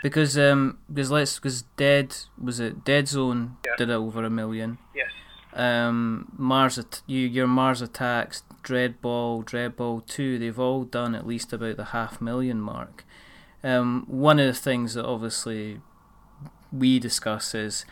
[0.01, 3.75] Because um because let's because Dead was it Dead Zone Yeah.
[3.77, 4.77] did over a million.
[4.95, 5.09] yes.
[5.53, 11.75] um, Mars, you, your Mars Attacks, Dreadball, Dreadball 2, they've all done at least about
[11.77, 13.03] the half million mark.
[13.63, 15.81] Um, one of the things that obviously
[16.71, 17.85] we discuss is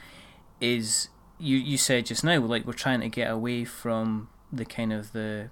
[0.61, 4.91] is you you said just now like we're trying to get away from the kind
[4.91, 5.49] of the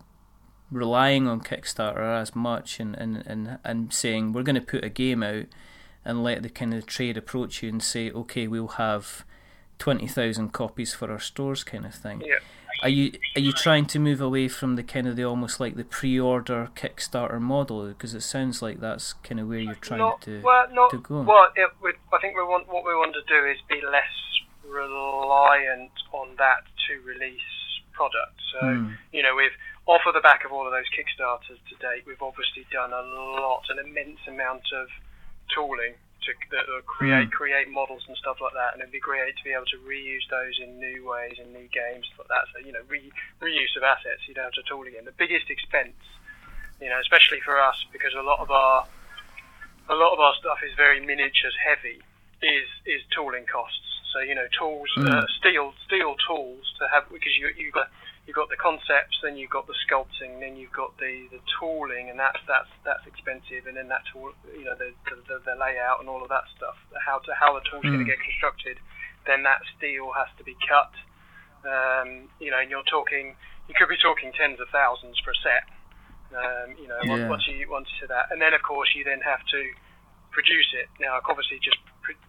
[0.72, 4.90] relying on Kickstarter as much and and and, and saying we're going to put a
[4.90, 5.46] game out
[6.08, 9.26] and let the kind of trade approach you and say okay we'll have
[9.80, 12.22] 20,000 copies for our stores kind of thing.
[12.26, 12.40] Yeah.
[12.84, 15.76] Are you are you trying to move away from the kind of the almost like
[15.76, 20.22] the pre-order Kickstarter model because it sounds like that's kind of where you're trying not,
[20.22, 21.22] to well, not, to go.
[21.22, 24.14] Well, it, we, I think we want what we want to do is be less
[24.64, 27.42] reliant on that to release
[27.94, 28.44] products.
[28.54, 28.94] So Hmm.
[29.12, 32.22] you know, we've off of the back of all of those Kickstarters to date, we've
[32.22, 34.88] obviously done a lot, an immense amount of
[35.54, 37.38] tooling to that will create Hmm.
[37.38, 40.26] create models and stuff like that, and it'd be great to be able to reuse
[40.30, 42.46] those in new ways in new games like that.
[42.54, 44.28] So you know, re, reuse of assets.
[44.28, 45.06] You don't have to tool again.
[45.06, 45.98] The biggest expense,
[46.82, 48.86] you know, especially for us because a lot of our
[49.90, 52.02] a lot of our stuff is very miniatures heavy,
[52.42, 53.80] is is tooling costs.
[54.14, 55.08] So you know, tools, Mm.
[55.08, 57.88] uh, steel steel tools to have because you you got
[58.28, 62.12] you've got the concepts, then you've got the sculpting, then you've got the, the tooling,
[62.12, 64.92] and that's that's that's expensive, and then that tool, you know, the,
[65.32, 68.06] the, the layout and all of that stuff, how to how the tool's going Mm.
[68.06, 68.78] to get constructed,
[69.26, 70.92] then that steel has to be cut.
[71.66, 73.34] Um, you know, and you're talking,
[73.68, 75.66] you could be talking tens of thousands for a set.
[76.36, 77.30] Um, you know, once- Yeah.
[77.32, 79.62] once you once you that, and then of course you then have to
[80.32, 80.88] produce it.
[81.00, 81.80] Now, obviously, just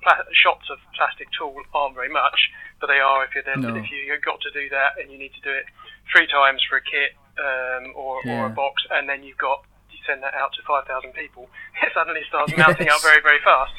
[0.02, 3.74] pla- shots of plastic tool aren't very much, but they are if you're then No.
[3.76, 5.66] if you, you've got to do that and you need to do it
[6.12, 9.99] three times for a kit um, or, or a box, and then you've got you
[10.07, 11.49] send that out to five thousand people,
[11.83, 13.73] it suddenly starts mounting up very very fast.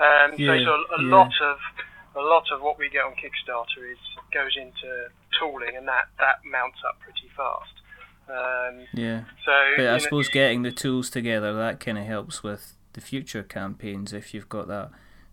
[0.00, 1.16] Um, Yeah, so, so a, a yeah.
[1.16, 1.56] lot of
[2.14, 3.98] a lot of what we get on Kickstarter is
[4.32, 7.72] goes into tooling, and that that mounts up pretty fast.
[8.28, 9.24] Um, yeah.
[9.44, 13.00] so But I know- suppose getting the tools together that kind of helps with the
[13.00, 14.90] future campaigns if you've got that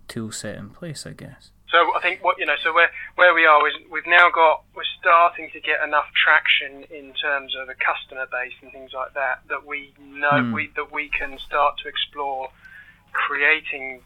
[0.07, 1.51] tool set in place, I guess.
[1.71, 4.63] So I think what you know, so where where we are is we've now got
[4.75, 9.13] we're starting to get enough traction in terms of a customer base and things like
[9.13, 10.53] that that we know Hmm.
[10.53, 12.49] we that we can start to explore
[13.13, 14.01] creating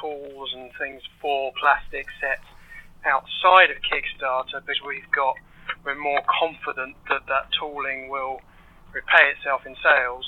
[0.00, 2.46] tools and things for plastic sets
[3.04, 5.34] outside of Kickstarter because we've got
[5.84, 8.40] we're more confident that that tooling will
[8.92, 10.26] repay itself in sales.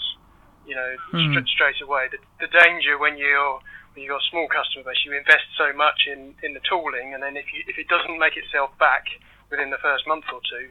[0.67, 1.33] You know, Hmm.
[1.33, 2.09] stra- straight away.
[2.11, 3.61] The, the danger when you're
[3.97, 7.23] you've got a small customer base, you invest so much in, in the tooling, and
[7.23, 9.07] then if you if it doesn't make itself back
[9.51, 10.69] within the first month or two,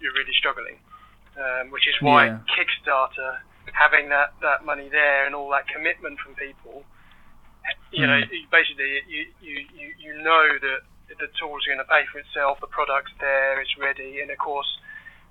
[0.00, 0.78] you're really struggling.
[1.36, 2.38] Um, which is why Yeah.
[2.52, 3.40] Kickstarter,
[3.72, 6.84] having that, that money there and all that commitment from people,
[7.90, 8.30] you know, Mm.
[8.30, 10.80] you- basically you, you, you, you know that
[11.18, 14.68] the tool's going to pay for itself, the product's there, it's ready, and of course,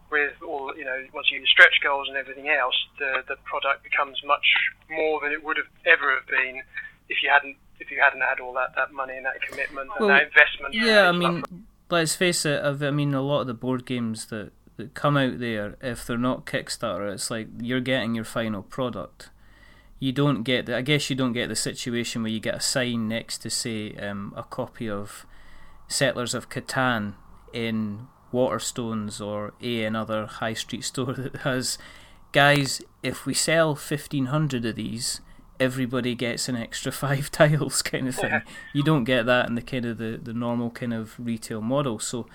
[0.10, 3.84] with all you know, once you get stretch goals and everything else, the the product
[3.84, 4.46] becomes much
[4.90, 6.62] more than it would have ever have been
[7.10, 10.00] if you hadn't if you hadn't had all that, that money and that commitment and
[10.00, 10.74] Well, that investment.
[10.76, 11.44] Yeah, I and mean,
[11.90, 12.64] let's face it.
[12.64, 16.06] I've- I mean, a lot of the board games that, that come out there, if
[16.06, 19.32] they're not Kickstarter, it's like you're getting your final product.
[20.00, 20.78] You don't get the.
[20.78, 23.94] I guess you don't get the situation where you get a sign next to say
[23.96, 25.26] um, a copy of
[25.88, 27.16] Settlers of Catan
[27.54, 31.78] in Waterstones or a another high street store that has,
[32.32, 32.82] guys.
[33.04, 35.22] If we sell fifteen hundred of these,
[35.62, 38.42] everybody gets an extra five tiles kind of thing.
[38.74, 42.00] You don't get that in the kind of the, the normal kind of retail model.
[42.00, 42.26] So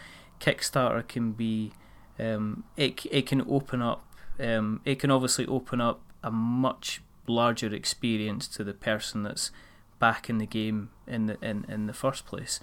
[0.41, 1.73] Kickstarter can be
[2.19, 4.07] um, it it can open up
[4.39, 9.51] um, it can obviously open up a much larger experience to the person that's
[9.99, 12.61] back in the game in the in, in the first place.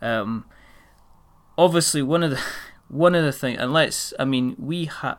[0.00, 0.44] Um,
[1.56, 2.40] obviously one of the
[2.88, 5.18] one of the things and let's I mean we ha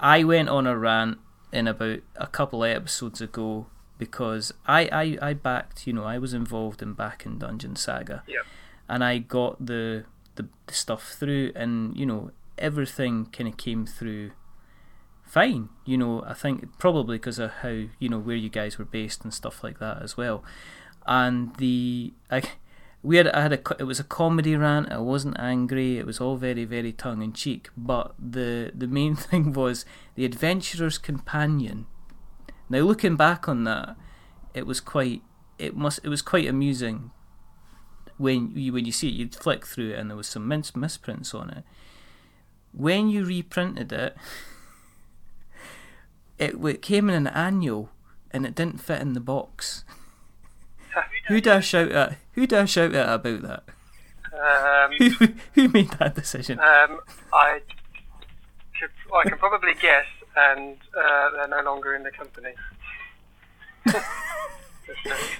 [0.00, 1.18] I went on a rant
[1.52, 3.66] in about a couple of episodes ago
[3.98, 8.22] because I, I, I backed, you know, I was involved in backing Dungeon Saga.
[8.26, 8.44] Yep.
[8.88, 10.04] And I got the,
[10.36, 14.32] the, the stuff through and, you know, everything kind of came through
[15.24, 15.68] fine.
[15.84, 19.24] You know, I think probably because of how, you know, where you guys were based
[19.24, 20.44] and stuff like that as well.
[21.06, 22.42] And the, I,
[23.02, 24.90] we had, I had a, it was a comedy rant.
[24.90, 25.98] I wasn't angry.
[25.98, 27.68] It was all very, very tongue in cheek.
[27.76, 31.86] But the, the main thing was the adventurer's companion.
[32.68, 33.96] Now looking back on that,
[34.54, 35.22] it was quite,
[35.58, 37.10] it must, it was quite amusing.
[38.18, 40.74] When you when you see it, you'd flick through it and there was some mis-
[40.74, 41.64] misprints on it.
[42.72, 44.16] When you reprinted it,
[46.38, 47.90] it, it came in an annual
[48.30, 49.84] and it didn't fit in the box.
[51.28, 52.16] Who I shout at?
[52.32, 53.64] Who I shout at about that?
[54.32, 56.58] Um, Who who made that decision?
[56.58, 57.00] um,
[57.32, 57.60] I
[58.78, 62.54] could, I can probably guess, and uh, they're no longer in the company.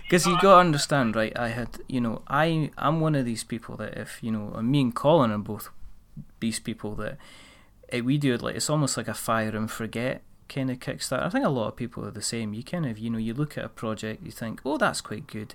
[0.02, 1.36] Because you got to understand, right?
[1.36, 4.80] I had, you know, I I'm one of these people that if you know, me
[4.80, 5.70] and Colin are both
[6.40, 7.16] these people that
[7.90, 11.22] eh, we do it like it's almost like a fire and forget kind of kickstart.
[11.22, 12.54] I think a lot of people are the same.
[12.54, 15.26] You kind of, you know, you look at a project, you think, oh, that's quite
[15.26, 15.54] good.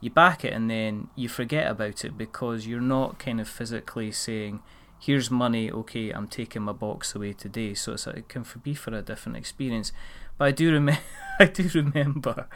[0.00, 4.12] You back it and then you forget about it because you're not kind of physically
[4.12, 4.60] saying,
[4.98, 7.74] here's money, okay, I'm taking my box away today.
[7.74, 9.92] So it's it can be for a different experience.
[10.38, 11.00] But I do remember,
[11.40, 12.48] I do remember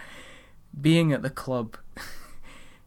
[0.79, 1.77] being at the club.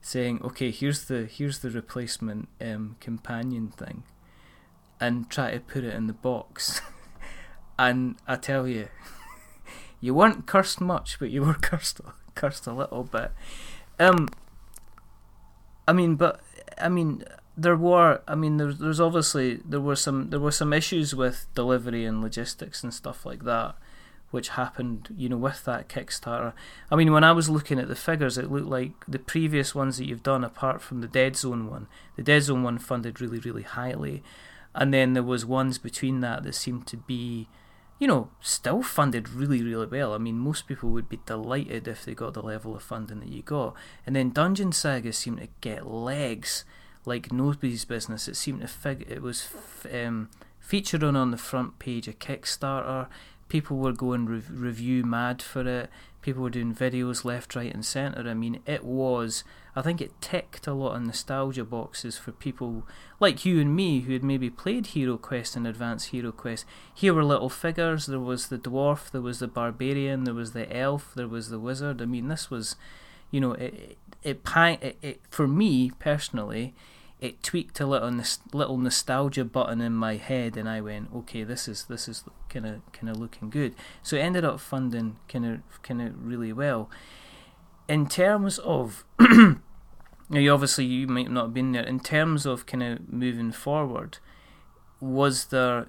[0.04, 4.04] saying, "Okay, here's the here's the replacement um, companion thing,"
[5.00, 6.82] and try to put it in the box.
[7.80, 8.90] and I tell you,
[10.00, 12.02] you weren't cursed much, but you were cursed
[12.36, 13.32] cursed a little bit.
[14.00, 14.28] Um,
[15.88, 16.42] I mean, but
[16.78, 17.24] I mean,
[17.56, 18.22] there were.
[18.28, 22.22] I mean, there's there's obviously there were some there were some issues with delivery and
[22.22, 23.76] logistics and stuff like that,
[24.32, 26.54] which happened, you know, with that Kickstarter.
[26.90, 29.98] I mean, when I was looking at the figures, it looked like the previous ones
[29.98, 33.40] that you've done, apart from the Dead Zone one, the Dead Zone one funded really
[33.40, 34.24] really highly,
[34.74, 37.48] and then there was ones between that that seemed to be
[38.00, 40.14] you know, still funded really, really well.
[40.14, 43.30] I mean, most people would be delighted if they got the level of funding that
[43.30, 43.76] you got.
[44.06, 46.66] And then Dungeon Saga seemed to get legs
[47.06, 48.28] like nobody's business.
[48.28, 52.20] It seemed to fig- it was f- um, featured on on the front page of
[52.20, 53.08] Kickstarter.
[53.50, 55.90] People were going re- review mad for it.
[56.22, 58.28] People were doing videos left, right, and centre.
[58.28, 59.44] I mean, it was
[59.76, 62.88] I think it ticked a lot of nostalgia boxes for people
[63.20, 66.66] like you and me who had maybe played Hero Quest and Advanced Hero Quest.
[66.94, 68.06] Here were little figures.
[68.06, 71.60] There was the dwarf, there was the barbarian, there was the elf, there was the
[71.60, 72.02] wizard.
[72.02, 72.76] I mean, this was,
[73.32, 76.76] you know, it it, it, it, it for me personally,
[77.24, 78.12] it tweaked a little
[78.52, 82.66] little nostalgia button in my head, and I went, okay, this is this is kind
[82.66, 83.76] of kind of looking good.
[84.02, 86.90] So it ended up funding kind of kind of really well.
[87.88, 89.06] In terms of
[90.30, 91.84] you obviously you might not have been there.
[91.84, 94.18] In terms of kind of moving forward
[95.00, 95.88] was there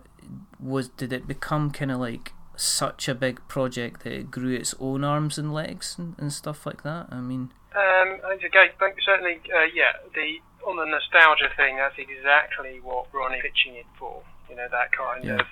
[0.61, 4.73] was did it become kind of like such a big project that it grew its
[4.79, 7.09] own arms and legs and, and stuff like that?
[7.11, 8.71] I mean um okay
[9.05, 14.23] certainly uh, yeah the on the nostalgia thing that's exactly what ronnie pitching it for
[14.49, 15.41] you know that kind yeah.
[15.41, 15.47] of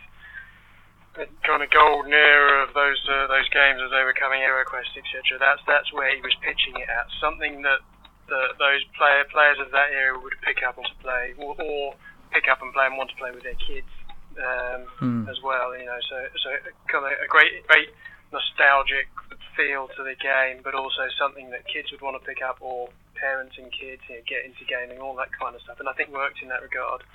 [1.44, 5.36] kind of golden era of those uh, those games as they were coming, etc.
[5.36, 7.06] That's that's where he was pitching it at.
[7.20, 7.84] Something that
[8.28, 11.94] the, those player players of that era would pick up and to play, or, or
[12.32, 13.92] pick up and play and want to play with their kids
[14.40, 15.24] um, mm.
[15.28, 15.76] as well.
[15.76, 16.48] You know, so so
[16.88, 17.92] kind of a great great
[18.32, 19.12] nostalgic
[19.52, 22.88] feel to the game, but also something that kids would want to pick up, or
[23.22, 25.78] parents and kids you know, get into gaming, all that kind of stuff.
[25.78, 27.06] And I think worked in that regard.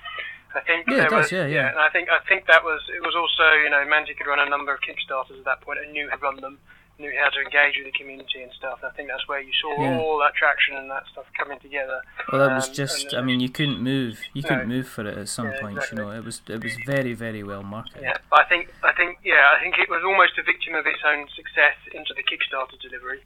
[0.55, 1.67] I think yeah, there does, was, yeah, yeah.
[1.67, 1.69] yeah.
[1.75, 4.39] And I think I think that was it was also you know Mantic could run
[4.39, 6.57] a number of Kickstarters at that point and knew how to run them,
[6.97, 8.79] knew how to engage with the community and stuff.
[8.81, 9.99] And I think that's where you saw yeah.
[9.99, 11.99] all that traction and that stuff coming together.
[12.31, 15.05] Well, that was um, just I mean you couldn't move you no, couldn't move for
[15.05, 15.77] it at some yeah, point.
[15.77, 15.99] Exactly.
[15.99, 18.01] You know it was it was very very well marketed.
[18.01, 21.03] Yeah, I think I think yeah I think it was almost a victim of its
[21.05, 23.19] own success into the Kickstarter delivery.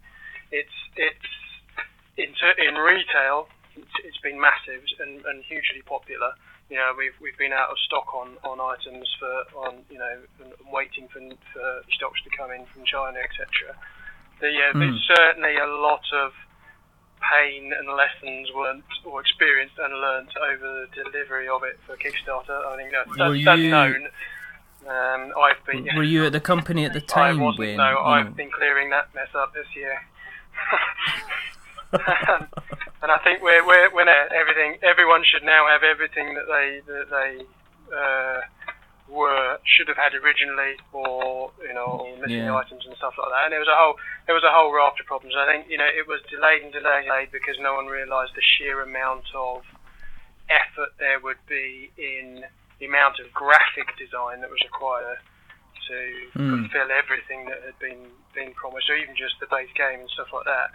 [0.51, 1.31] It's it's
[2.17, 6.33] in in retail it's, it's been massive and, and hugely popular
[6.71, 10.15] you know, we've we've been out of stock on, on items for on you know
[10.41, 11.19] and waiting for,
[11.51, 13.75] for stocks to come in from China, etc.
[14.39, 14.79] yeah, mm.
[14.79, 16.31] there's certainly a lot of
[17.19, 22.65] pain and lessons learnt or experienced and learnt over the delivery of it for Kickstarter.
[22.65, 24.07] I think that's, that's, you, that's known.
[24.87, 25.89] Um, I've been.
[25.97, 27.41] Were you at the company at the time?
[27.41, 27.59] I wasn't.
[27.59, 28.31] When, no, I've know.
[28.31, 29.99] been clearing that mess up this year.
[33.03, 34.79] and I think we're we're, we're everything.
[34.79, 37.31] Everyone should now have everything that they that they
[37.91, 38.39] uh,
[39.11, 42.55] were should have had originally, or you know, missing yeah.
[42.55, 43.51] items and stuff like that.
[43.51, 45.35] And it was a whole there was a whole raft of problems.
[45.35, 48.31] I think you know it was delayed and delayed, and delayed because no one realised
[48.39, 49.67] the sheer amount of
[50.47, 52.47] effort there would be in
[52.79, 55.19] the amount of graphic design that was required
[55.91, 55.97] to
[56.39, 56.49] mm.
[56.63, 60.31] fulfill everything that had been been promised, or even just the base game and stuff
[60.31, 60.71] like that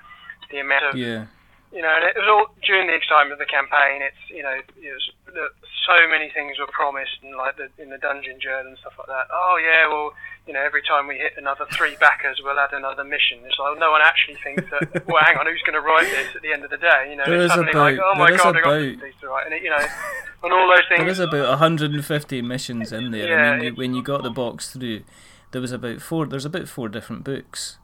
[0.51, 1.27] the amount of yeah.
[1.75, 4.01] You know, and it was all during the excitement of the campaign.
[4.01, 5.13] It's you know, it was,
[5.87, 9.07] so many things were promised, and like the, in the dungeon journal and stuff like
[9.07, 9.27] that.
[9.31, 10.15] Oh yeah, well,
[10.47, 13.39] you know, every time we hit another three backers, we'll add another mission.
[13.47, 15.07] It's like no one actually thinks that.
[15.11, 17.11] well, hang on, who's going to write this at the end of the day?
[17.11, 19.47] You know, there it's suddenly about, like, oh my god, I got these to write,
[19.47, 19.87] and it, you know,
[20.43, 20.99] and all those things.
[20.99, 23.29] There was about 150 missions in there.
[23.29, 25.03] Yeah, I mean, when you got the box through,
[25.53, 26.27] there was about four.
[26.27, 27.79] There's about four different books.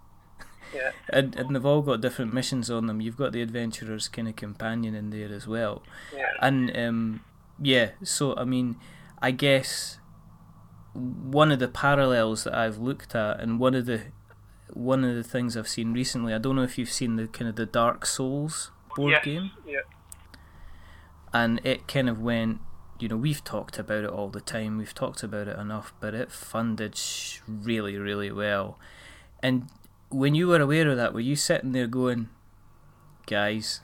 [0.74, 0.92] Yeah.
[1.08, 3.00] And, and they've all got different missions on them.
[3.00, 5.82] You've got the adventurer's kind of companion in there as well.
[6.14, 6.32] Yeah.
[6.40, 7.24] And um,
[7.60, 8.76] yeah, so I mean,
[9.20, 9.98] I guess
[10.94, 14.02] one of the parallels that I've looked at, and one of the
[14.72, 16.32] one of the things I've seen recently.
[16.32, 19.24] I don't know if you've seen the kind of the Dark Souls board yes.
[19.24, 19.50] game.
[19.66, 19.80] Yeah.
[21.32, 22.60] And it kind of went.
[22.98, 24.78] You know, we've talked about it all the time.
[24.78, 28.78] We've talked about it enough, but it funded sh- really, really well.
[29.42, 29.68] And
[30.12, 32.28] when you were aware of that, were you sitting there going,
[33.26, 33.80] "Guys,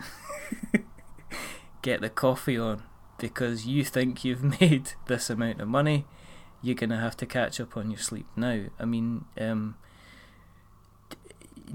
[1.83, 2.83] get the coffee on"?
[3.19, 6.07] because you think you've made this amount of money,
[6.63, 8.65] you're gonna have to catch up on your sleep now.
[8.79, 9.77] I mean, um,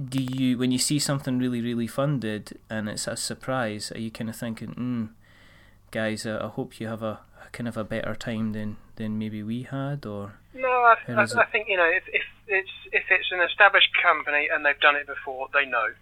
[0.09, 4.09] do you when you see something really really funded and it's a surprise, are you
[4.09, 5.09] kind of thinking, mm,
[5.91, 9.19] guys, uh, I hope you have a, a, kind of a better time than than
[9.19, 13.05] maybe we had, or no, I, I, I think you know if, if it's if
[13.09, 15.93] it's an established company and they've done it before, they know.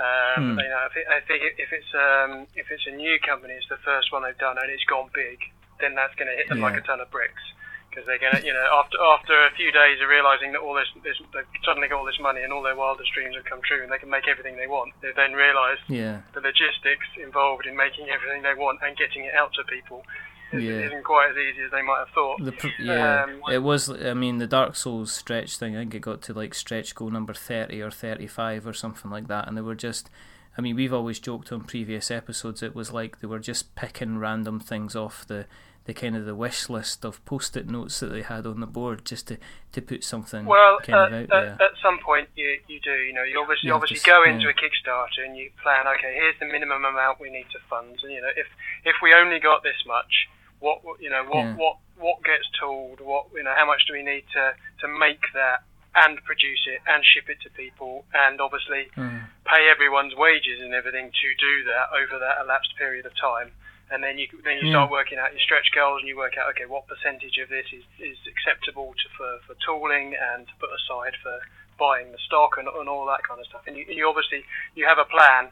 [0.00, 0.58] Um, hmm.
[0.60, 3.68] You know, if, it, I think if it's um, if it's a new company, it's
[3.68, 5.40] the first one they've done, and it's gone big,
[5.80, 6.72] then that's going to hit them yeah.
[6.72, 7.42] like a ton of bricks
[7.90, 10.78] because they're going to, you know, after after a few days of realizing that all
[10.78, 13.58] this, this, they've suddenly got all this money and all their wildest dreams have come
[13.66, 14.94] true and they can make everything they want.
[15.02, 16.22] They then realise yeah.
[16.32, 20.06] the logistics involved in making everything they want and getting it out to people
[20.52, 20.86] yeah.
[20.86, 22.44] isn't quite as easy as they might have thought.
[22.44, 23.90] The, yeah, um, it was.
[23.90, 25.76] I mean, the Dark Souls stretch thing.
[25.76, 29.28] I think it got to like stretch goal number thirty or thirty-five or something like
[29.28, 30.10] that, and they were just.
[30.58, 32.62] I mean, we've always joked on previous episodes.
[32.62, 35.46] It was like they were just picking random things off the
[35.84, 39.04] the kind of the wish list of post-it notes that they had on the board
[39.04, 39.38] just to,
[39.72, 41.66] to put something well, kind uh, of out at, there.
[41.66, 42.92] At some point, you, you do.
[42.92, 44.50] You know, you obviously you obviously go into yeah.
[44.50, 45.86] a Kickstarter and you plan.
[45.96, 47.96] Okay, here's the minimum amount we need to fund.
[48.02, 48.46] And you know, if
[48.84, 50.28] if we only got this much,
[50.60, 51.56] what you know what yeah.
[51.56, 55.20] what what gets told what you know how much do we need to to make
[55.34, 59.26] that and produce it and ship it to people and obviously mm.
[59.42, 63.50] pay everyone's wages and everything to do that over that elapsed period of time
[63.90, 64.78] and then you then you yeah.
[64.78, 67.66] start working out your stretch goals and you work out okay what percentage of this
[67.74, 71.34] is, is acceptable to, for, for tooling and to put aside for
[71.74, 74.46] buying the stock and, and all that kind of stuff and you, you obviously
[74.78, 75.50] you have a plan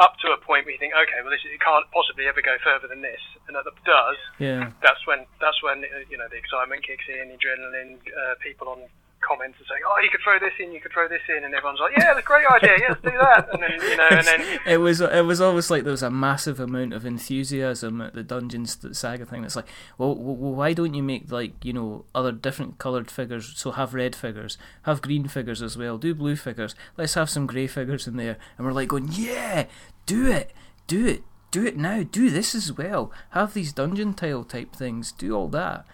[0.00, 2.56] up to a point where you think, okay, well, this it can't possibly ever go
[2.64, 6.82] further than this, and it does, yeah, that's when that's when you know the excitement
[6.82, 8.88] kicks in, adrenaline, uh, people on
[9.20, 11.54] comments and saying, "Oh, you could throw this in, you could throw this in," and
[11.54, 12.76] everyone's like, "Yeah, that's a great idea.
[12.88, 15.84] Let's do that." And then you know, and then it was it was almost like
[15.84, 19.44] there was a massive amount of enthusiasm at the Dungeons Saga thing.
[19.44, 19.68] It's like,
[19.98, 23.52] well, well, why don't you make like you know other different coloured figures?
[23.56, 26.74] So have red figures, have green figures as well, do blue figures.
[26.96, 29.66] Let's have some grey figures in there, and we're like going, yeah,
[30.06, 30.52] do it,
[30.86, 31.22] do it.
[31.50, 32.04] Do it now.
[32.04, 33.10] Do this as well.
[33.30, 35.10] Have these dungeon tile type things.
[35.10, 35.84] Do all that,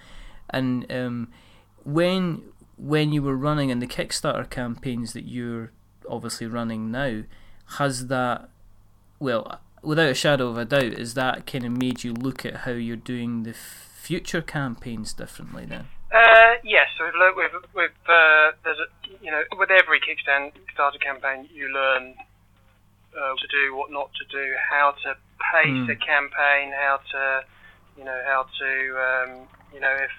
[0.51, 1.29] and um,
[1.83, 2.43] when
[2.77, 5.73] when you were running in the Kickstarter campaigns that you're
[6.09, 7.23] obviously running now,
[7.79, 8.49] has that,
[9.19, 12.59] well, without a shadow of a doubt, is that kind of made you look at
[12.59, 15.87] how you're doing the future campaigns differently then?
[16.13, 18.87] Uh, yes, so we've learned with with uh, there's a,
[19.21, 22.15] you know with every Kickstarter campaign you learn
[23.13, 25.17] uh, to do, what not to do, how to
[25.53, 25.91] pace mm.
[25.91, 27.45] a campaign, how to
[27.99, 30.11] you know how to um, you know if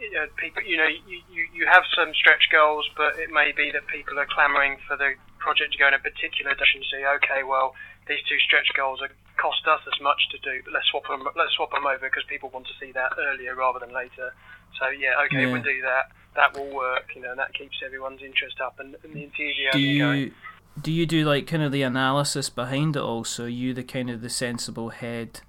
[0.00, 3.52] you know, people, you know, you, you, you have some stretch goals, but it may
[3.52, 6.82] be that people are clamouring for the project to go in a particular direction.
[6.82, 7.74] You say, okay, well,
[8.08, 11.26] these two stretch goals are cost us as much to do, but let's swap them,
[11.36, 14.32] let's swap them over because people want to see that earlier rather than later.
[14.78, 15.52] So yeah, okay, yeah.
[15.52, 16.12] we'll do that.
[16.34, 19.78] That will work, you know, and that keeps everyone's interest up and, and the enthusiasm
[19.78, 20.32] do you, going.
[20.80, 23.46] Do you do like kind of the analysis behind it also?
[23.46, 25.40] You the kind of the sensible head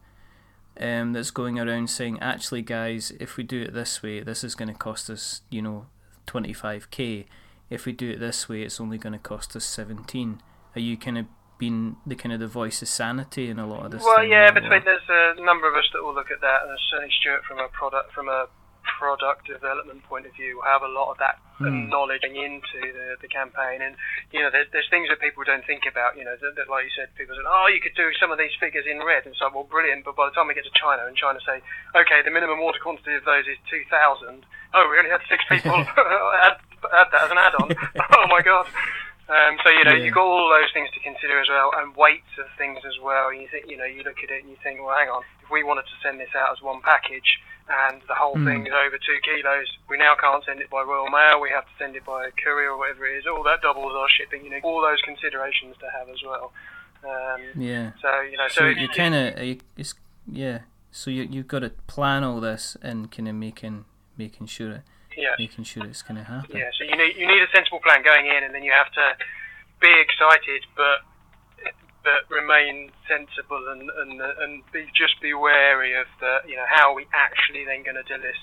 [0.80, 4.56] um, that's going around saying, actually, guys, if we do it this way, this is
[4.56, 5.88] going to cost us, you know,
[6.28, 7.26] 25k.
[7.70, 10.42] If we do it this way, it's only going to cost us 17.
[10.76, 11.26] Are you kind of
[11.58, 14.04] being the kind of the voice of sanity in a lot of this?
[14.04, 17.12] Well, yeah, between there's a number of us that will look at that, and certainly
[17.20, 18.48] Stuart from a product from a
[18.96, 21.92] product development point of view have a lot of that mm.
[21.92, 23.84] knowledge into the, the campaign.
[23.84, 23.96] And,
[24.32, 26.88] you know, there's, there's things that people don't think about, you know, that, that, like
[26.88, 29.28] you said, people said, oh, you could do some of these figures in red.
[29.28, 30.08] And so, well, brilliant.
[30.08, 31.60] But by the time we get to China and China say,
[31.92, 34.48] okay, the minimum order quantity of those is 2,000.
[34.74, 35.76] Oh, we only had six people
[36.48, 36.56] add,
[36.88, 37.70] add that as an add-on.
[38.16, 38.68] oh, my God.
[39.26, 40.06] Um, so you know yeah.
[40.06, 43.34] you've got all those things to consider as well, and weights of things as well.
[43.34, 45.50] You think you know you look at it and you think, well, hang on, if
[45.50, 48.46] we wanted to send this out as one package, and the whole mm.
[48.46, 49.66] thing is over two kilos.
[49.90, 51.42] We now can't send it by Royal Mail.
[51.42, 53.26] We have to send it by courier or whatever it is.
[53.26, 54.46] All that doubles our shipping.
[54.46, 56.54] You know, all those considerations to have as well.
[57.02, 57.98] Um, yeah.
[58.02, 59.58] So you know, so, so you kind of,
[60.32, 60.60] yeah.
[60.92, 63.86] So you you've got to plan all this and kind of making
[64.18, 64.82] making sure it,
[65.18, 65.36] yeah.
[65.40, 66.58] making sure it's going to happen.
[66.58, 66.70] Yeah.
[66.78, 69.18] So you need you need a sensible plan going in, and then you have to
[69.82, 71.04] be excited, but
[72.04, 76.92] but remain sensible and and and be just be wary of the you know how
[76.92, 78.38] are we actually then going to do this,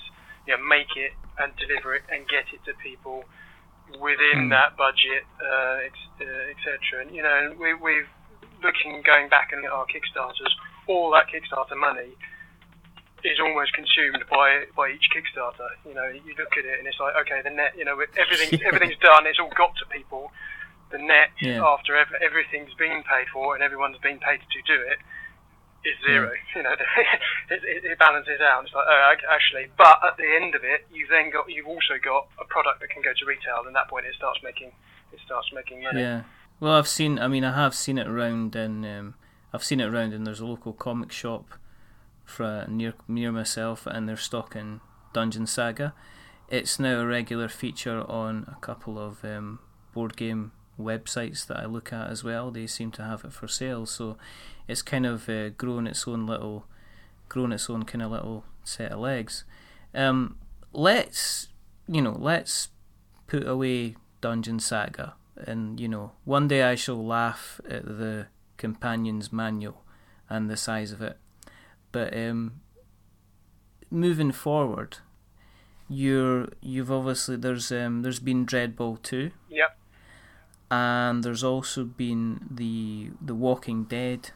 [0.47, 3.25] you know, make it and deliver it and get it to people
[4.01, 4.51] within mm.
[4.51, 6.73] that budget, uh, etc.
[6.99, 8.09] Uh, and you know, we, we've
[8.63, 10.55] looking going back and at our Kickstarters,
[10.87, 12.15] all that Kickstarter money
[13.25, 15.71] is almost consumed by by each Kickstarter.
[15.87, 18.53] You know, you look at it and it's like, okay, the net, you know, everything's
[18.61, 18.69] yeah.
[18.69, 19.27] everything's done.
[19.27, 20.33] It's all got to people.
[20.91, 21.65] The net yeah.
[21.65, 24.99] after ev- everything's been paid for and everyone's been paid to do it
[25.85, 26.31] is zero.
[26.55, 26.73] You know,
[27.51, 28.65] it, it, it, balances out.
[28.65, 31.97] It's like, oh, actually, but at the end of it, you've then got you've also
[32.03, 34.73] got a product that can go to retail, and at that point, it starts making
[35.13, 36.01] it starts making money.
[36.01, 36.23] Yeah.
[36.61, 37.19] Well, I've seen.
[37.19, 39.15] I mean, I have seen it around, and um,
[39.53, 41.55] I've seen it around, and there's a local comic shop
[42.33, 44.81] for near near myself, and they're stocking
[45.13, 45.95] Dungeon Saga.
[46.49, 49.61] It's now a regular feature on a couple of um,
[49.95, 52.51] board game websites that I look at as well.
[52.51, 54.17] They seem to have it for sale, so
[54.67, 56.67] it's kind of uh, grown its own little,
[57.29, 59.45] grown its own kind of little set of legs.
[59.95, 60.37] Um,
[60.73, 61.49] let's
[61.89, 62.69] you know, let's
[63.27, 68.27] put away Dungeon Saga, and you know, one day I shall laugh at the
[68.57, 69.85] companion's manual
[70.29, 71.19] and the size of it.
[71.93, 72.61] But um,
[73.91, 74.99] moving forward,
[75.89, 79.31] you're you've obviously there's um, there's been Dreadball two.
[79.49, 79.79] Yep
[80.73, 84.31] and there's also been the the Walking Dead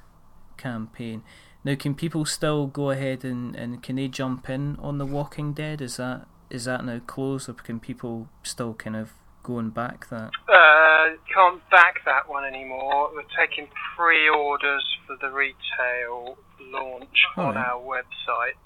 [0.58, 1.22] campaign.
[1.64, 5.54] Now, can people still go ahead and, and can they jump in on the Walking
[5.54, 5.80] Dead?
[5.80, 10.10] Is that is that now closed, or can people still kind of go and back
[10.10, 10.30] that?
[10.46, 13.10] Uh, can't back that one anymore.
[13.14, 18.62] We're taking pre-orders for the retail launch oh, on our website.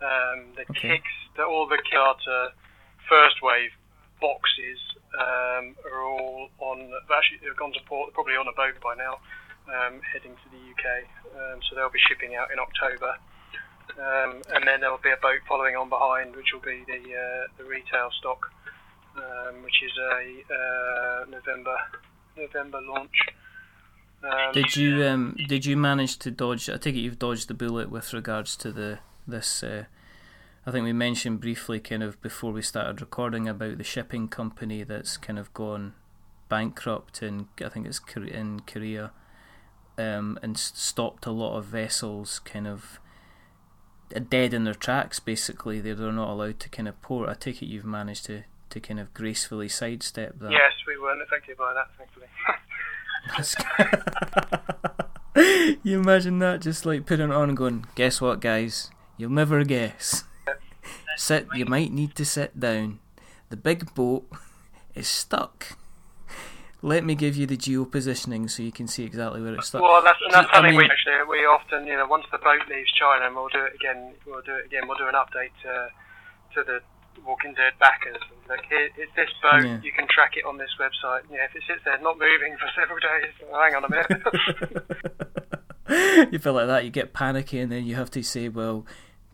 [0.00, 0.96] Um, the okay.
[0.96, 2.50] kicks, the, all the Kickstarter
[3.08, 3.70] first wave
[4.20, 4.78] boxes
[5.18, 6.90] um, are all on.
[7.10, 8.08] Actually, they've gone to port.
[8.08, 9.18] They're Probably on a boat by now,
[9.66, 10.86] um, heading to the UK.
[11.34, 13.16] Um, so they'll be shipping out in October,
[13.98, 17.44] um, and then there'll be a boat following on behind, which will be the uh,
[17.56, 18.50] the retail stock,
[19.16, 21.76] um, which is a uh, November
[22.36, 23.18] November launch.
[24.22, 26.68] Um, did you um, did you manage to dodge?
[26.68, 29.84] I take it you've dodged the bullet with regards to the this uh,
[30.68, 34.82] I think we mentioned briefly, kind of before we started recording, about the shipping company
[34.82, 35.94] that's kind of gone
[36.50, 39.12] bankrupt in I think it's in Korea,
[39.96, 43.00] um, and stopped a lot of vessels kind of
[44.28, 45.20] dead in their tracks.
[45.20, 47.30] Basically, they're they're not allowed to kind of port.
[47.30, 50.50] I take it you've managed to to kind of gracefully sidestep that.
[50.50, 52.26] Yes, we weren't affected by that, thankfully.
[55.82, 58.90] you imagine that just like putting it on and going, guess what, guys?
[59.16, 60.24] You'll never guess.
[61.16, 61.48] Sit.
[61.54, 63.00] You might need to sit down.
[63.50, 64.26] The big boat
[64.94, 65.76] is stuck.
[66.80, 69.82] Let me give you the geo positioning so you can see exactly where it's stuck.
[69.82, 72.60] Well, that's, that's something I mean, we actually we often you know once the boat
[72.70, 74.12] leaves China, and we'll do it again.
[74.24, 74.86] We'll do it again.
[74.86, 75.88] We'll do an update to
[76.54, 76.80] to the
[77.26, 78.20] Walking Dead backers.
[78.48, 79.64] Like here, it's this boat.
[79.64, 79.80] Yeah.
[79.82, 81.22] You can track it on this website.
[81.30, 84.08] Yeah, if it sits there not moving for several days, well, hang on a minute.
[86.32, 86.84] you feel like that.
[86.84, 88.86] You get panicky, and then you have to say, well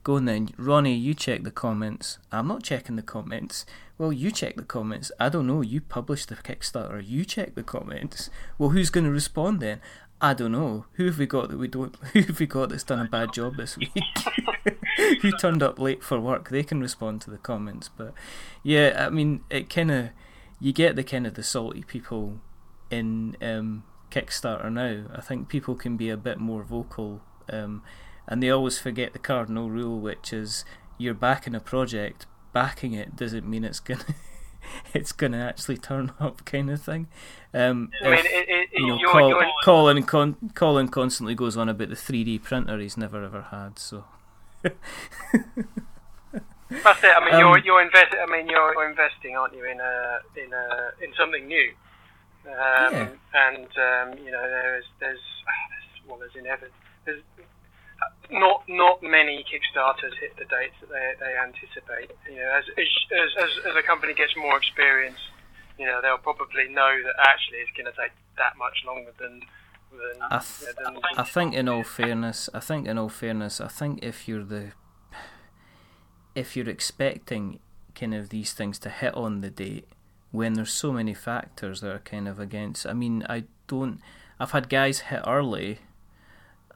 [0.05, 2.18] Go on then, Ronnie, you check the comments.
[2.30, 3.64] I'm not checking the comments.
[3.97, 5.11] Well, you check the comments.
[5.18, 5.62] I don't know.
[5.62, 7.03] You published the Kickstarter.
[7.03, 8.28] You check the comments.
[8.59, 9.80] Well, who's going to respond then?
[10.21, 10.87] I don't know.
[10.95, 11.97] Who have we got that we don't?
[12.12, 13.93] Who have we got that's done a bad job this week?
[15.21, 16.49] who turned up late for work?
[16.49, 17.91] They can respond to the comments.
[17.95, 18.15] But
[18.62, 20.11] yeah, I mean, it kind of
[20.61, 22.41] you get the kind of the salty people
[22.91, 25.07] in um, Kickstarter now.
[25.15, 27.21] I think people can be a bit more vocal.
[27.51, 27.83] Um,
[28.27, 30.65] and they always forget the cardinal rule, which is
[30.97, 32.27] you're backing a project.
[32.53, 34.05] Backing it doesn't mean it's gonna
[34.95, 37.09] it's gonna actually turn up, kind of thing.
[37.53, 41.69] Um, I mean, if, it, it, you know, Col- Colin, con- Colin constantly goes on
[41.69, 43.79] about the 3D printer he's never ever had.
[43.79, 44.05] So
[44.62, 44.77] that's
[47.05, 47.12] it.
[47.17, 48.21] I mean, um, you're you're investing.
[48.21, 51.73] I mean, you're investing, aren't you, in a in a in something new?
[52.47, 52.53] Um,
[52.93, 53.09] yeah.
[53.35, 55.21] And um, you know, there's there's
[56.09, 56.75] well, there's inevitable.
[57.05, 57.23] There's
[58.30, 62.11] not not many Kickstarters hit the dates that they, they anticipate.
[62.28, 62.88] You know, as, as
[63.38, 65.18] as as a company gets more experience,
[65.78, 69.40] you know, they'll probably know that actually it's going to take that much longer than.
[69.92, 73.68] than, I, th- than I think, in all fairness, I think in all fairness, I
[73.68, 74.72] think if you're the
[76.34, 77.61] if you're expecting
[77.95, 79.86] kind of these things to hit on the date
[80.32, 82.86] when there's so many factors that are kind of against.
[82.86, 84.01] I mean, I don't.
[84.40, 85.78] I've had guys hit early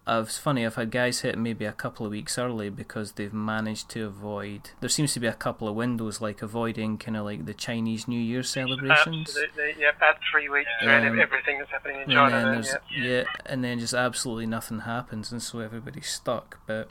[0.08, 3.88] it's funny, I've had guys hit maybe a couple of weeks early because they've managed
[3.90, 4.70] to avoid.
[4.80, 8.08] There seems to be a couple of windows, like avoiding kind of like the Chinese
[8.08, 9.28] New Year celebrations.
[9.28, 12.30] Absolutely, yeah, add three weeks um, everything that's happening in China.
[12.30, 13.04] Then, then yeah.
[13.04, 16.58] yeah, and then just absolutely nothing happens, and so everybody's stuck.
[16.66, 16.88] But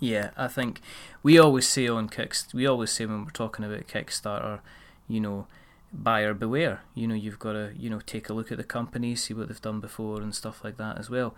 [0.00, 0.80] yeah, I think
[1.22, 4.60] we always say on Kicks, we always say when we're talking about Kickstarter,
[5.08, 5.46] you know,
[5.92, 6.82] buyer beware.
[6.94, 9.48] You know, you've got to you know take a look at the company, see what
[9.48, 11.34] they've done before, and stuff like that as well.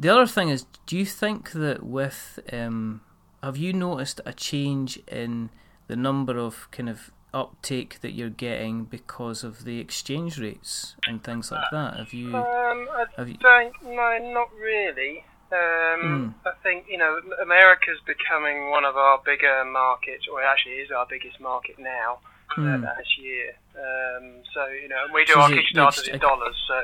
[0.00, 3.02] The other thing is, do you think that with um,
[3.42, 5.50] have you noticed a change in
[5.88, 11.22] the number of kind of uptake that you're getting because of the exchange rates and
[11.22, 11.98] things like that?
[11.98, 12.34] Have you?
[12.34, 13.36] Um, I have you...
[13.36, 13.74] don't.
[13.84, 15.22] No, not really.
[15.52, 16.34] Um, mm.
[16.46, 20.90] I think you know America's becoming one of our bigger markets, or it actually is
[20.90, 22.20] our biggest market now
[22.56, 22.88] mm.
[22.88, 23.52] uh, this year.
[23.76, 26.56] Um, so you know, we do so our Kickstarters in dollars.
[26.66, 26.80] So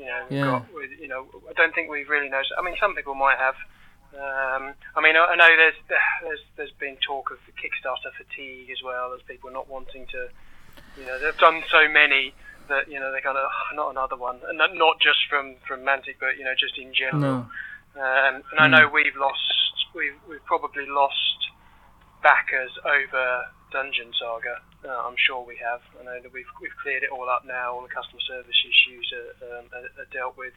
[0.00, 0.44] you know, yeah.
[0.44, 0.66] got,
[0.98, 2.52] you know, I don't think we've really noticed.
[2.56, 3.54] I mean, some people might have.
[4.16, 5.74] Um, I mean, I know there's
[6.22, 9.10] there's there's been talk of the Kickstarter fatigue as well.
[9.10, 10.28] There's people not wanting to,
[10.98, 12.32] you know, they've done so many
[12.68, 15.80] that you know they kind of oh, not another one, and not just from from
[15.80, 17.20] Mantic, but you know just in general.
[17.20, 17.46] No.
[17.96, 21.50] Um, and I know we've lost, we've, we've probably lost
[22.22, 24.60] backers over Dungeon Saga.
[24.84, 25.80] Uh, I'm sure we have.
[25.98, 27.74] I know that we've, we've cleared it all up now.
[27.74, 30.54] All the customer service issues are, um, are, are dealt with.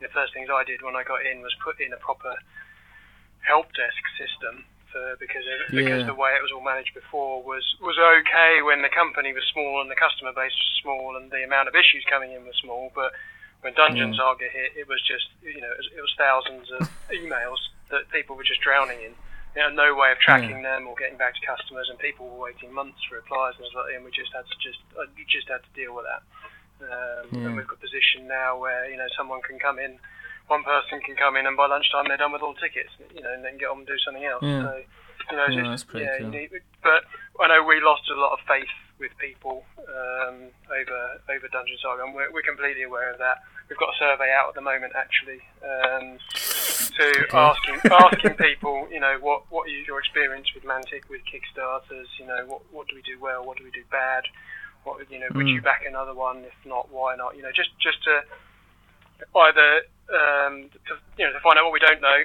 [0.00, 2.34] The first things I did when I got in was put in a proper
[3.46, 5.82] help desk system for, because of, yeah.
[5.82, 9.42] because the way it was all managed before was was okay when the company was
[9.50, 12.54] small and the customer base was small and the amount of issues coming in was
[12.60, 13.12] small, but
[13.62, 14.14] when Dungeon.
[14.14, 17.58] Saga hit, it was just you know it was, it was thousands of emails
[17.90, 19.14] that people were just drowning in.
[19.54, 20.80] You know, no way of tracking yeah.
[20.80, 23.84] them or getting back to customers, and people were waiting months for replies and stuff.
[23.92, 26.22] And we just had to just uh, just had to deal with that.
[26.82, 27.46] Um, yeah.
[27.46, 30.00] And we've got a position now where you know someone can come in,
[30.48, 33.22] one person can come in, and by lunchtime they're done with all the tickets, you
[33.22, 34.42] know, and then get on and do something else.
[34.42, 34.62] Yeah.
[34.62, 34.72] So,
[35.30, 36.30] you know, yeah, just, yeah, cool.
[36.30, 36.50] need,
[36.82, 37.04] but
[37.40, 42.04] I know we lost a lot of faith with people um, over over Dungeon Saga,
[42.04, 43.38] and we're, we're completely aware of that
[43.72, 46.20] we've got a survey out at the moment actually um,
[46.92, 47.38] to okay.
[47.38, 52.04] asking asking people, you know, what what is your experience with Mantic with Kickstarters?
[52.20, 53.44] You know, what what do we do well?
[53.44, 54.24] What do we do bad?
[54.84, 55.54] What you know, would mm.
[55.54, 56.44] you back another one?
[56.44, 57.36] If not, why not?
[57.36, 58.20] You know, just just to
[59.24, 59.70] either
[60.12, 62.20] um, to, you know to find out what we don't know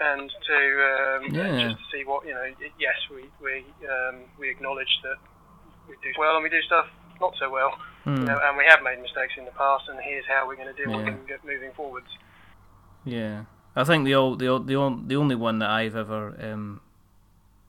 [0.00, 1.68] and to um, yeah.
[1.68, 2.46] just to see what you know.
[2.78, 5.18] Yes, we we um, we acknowledge that
[5.88, 6.86] we do well and we do stuff
[7.20, 7.72] not so well.
[8.04, 8.18] Mm.
[8.18, 10.74] You know, and we have made mistakes in the past, and here's how we're going
[10.74, 10.96] to deal yeah.
[10.96, 12.08] with them moving forwards.
[13.04, 13.44] Yeah,
[13.76, 16.80] I think the old, the old, the, only, the only one that I've ever um,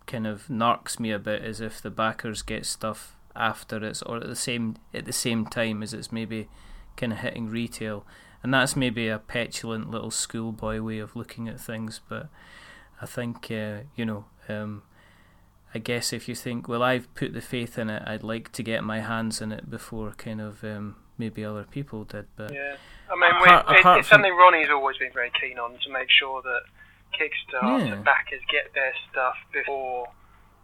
[0.07, 4.17] kind of narks me a bit is if the backers get stuff after it's or
[4.17, 6.49] at the same at the same time as it's maybe
[6.97, 8.05] kind of hitting retail,
[8.41, 12.29] and that's maybe a petulant little schoolboy way of looking at things, but
[13.01, 14.25] I think uh, you know.
[14.49, 14.83] Um,
[15.75, 18.63] I guess if you think, well, I've put the faith in it, I'd like to
[18.63, 22.27] get my hands in it before kind of um, maybe other people did.
[22.35, 22.75] But yeah,
[23.11, 25.91] I mean, apart, it, apart it's from, something Ronnie's always been very keen on to
[25.91, 26.61] make sure that
[27.19, 27.95] Kickstarter yeah.
[27.95, 30.07] backers get their stuff before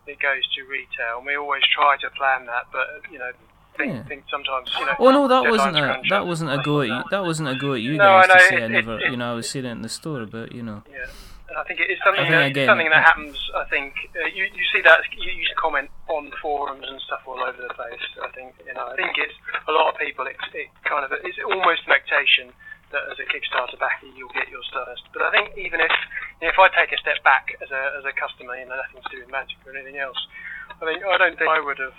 [0.05, 1.17] it goes to retail.
[1.17, 3.31] And we always try to plan that, but you know.
[3.77, 4.03] Think, yeah.
[4.03, 7.01] think sometimes, you know, oh no, that wasn't a that wasn't a go at you.
[7.11, 8.99] That wasn't a go at you no, guys to say it, I never.
[8.99, 10.83] It, you know, I was saying it in the store, but you know.
[10.91, 11.05] Yeah.
[11.57, 13.37] I think it is something that, something that happens.
[13.57, 17.41] I think uh, you you see that you to comment on forums and stuff all
[17.41, 18.05] over the place.
[18.21, 18.89] I think you know.
[18.89, 19.33] I think it's
[19.65, 20.29] a lot of people.
[20.29, 22.53] It's it kind of it's almost an expectation
[22.93, 25.05] that as a Kickstarter backer you'll get your first.
[25.13, 25.93] But I think even if
[26.41, 29.09] if I take a step back as a as a customer, you know, nothing to
[29.09, 30.19] do with Mantic or anything else.
[30.81, 31.97] I mean, I don't think I would have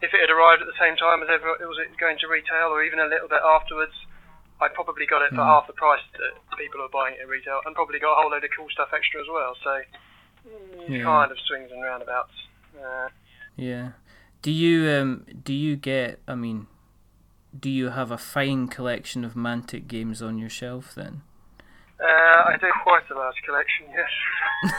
[0.00, 2.70] if it had arrived at the same time as ever was it going to retail
[2.70, 3.94] or even a little bit afterwards.
[4.60, 5.46] I probably got it for mm.
[5.46, 8.30] half the price that people are buying it at retail, and probably got a whole
[8.30, 9.54] load of cool stuff extra as well.
[9.62, 9.70] So,
[10.48, 11.04] mm, yeah.
[11.04, 12.32] kind of swings and roundabouts.
[12.74, 13.08] Uh,
[13.56, 13.90] yeah.
[14.42, 16.20] Do you um do you get?
[16.26, 16.66] I mean,
[17.58, 21.22] do you have a fine collection of Mantic games on your shelf then?
[22.00, 24.10] Uh, I do quite a large collection, yes.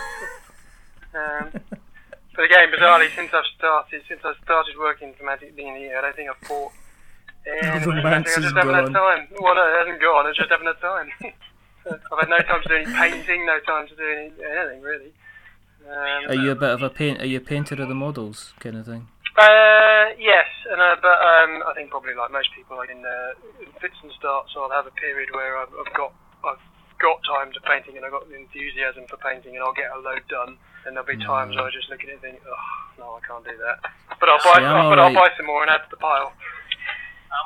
[1.13, 1.51] um,
[2.34, 5.97] but again, bizarrely, since I've started, since I started working for Mantic being a year,
[5.97, 6.71] I don't think I've bought
[7.45, 8.93] and the romance is gone.
[8.93, 9.27] Time.
[9.39, 10.25] Well, no, it hasn't gone.
[10.25, 11.09] I just haven't had time.
[11.85, 15.13] I've had no time to do any painting, no time to do any, anything really.
[15.89, 17.21] Um, are you a bit of a paint?
[17.21, 19.07] Are you a painter of the models kind of thing?
[19.37, 23.33] Uh, yes, and uh, but um, I think probably like most people, like in, uh,
[23.79, 26.13] fits and starts, so I'll have a period where I've, I've got
[26.43, 26.59] I've
[26.99, 29.99] got time to painting and I've got the enthusiasm for painting, and I'll get a
[29.99, 30.57] load done.
[30.85, 31.57] And there'll be times mm.
[31.57, 32.55] where I just look at it and think, oh
[32.99, 33.83] no, I can't do that.
[34.19, 34.99] But I'll buy, See, but right.
[34.99, 36.31] I'll buy some more and add to the pile.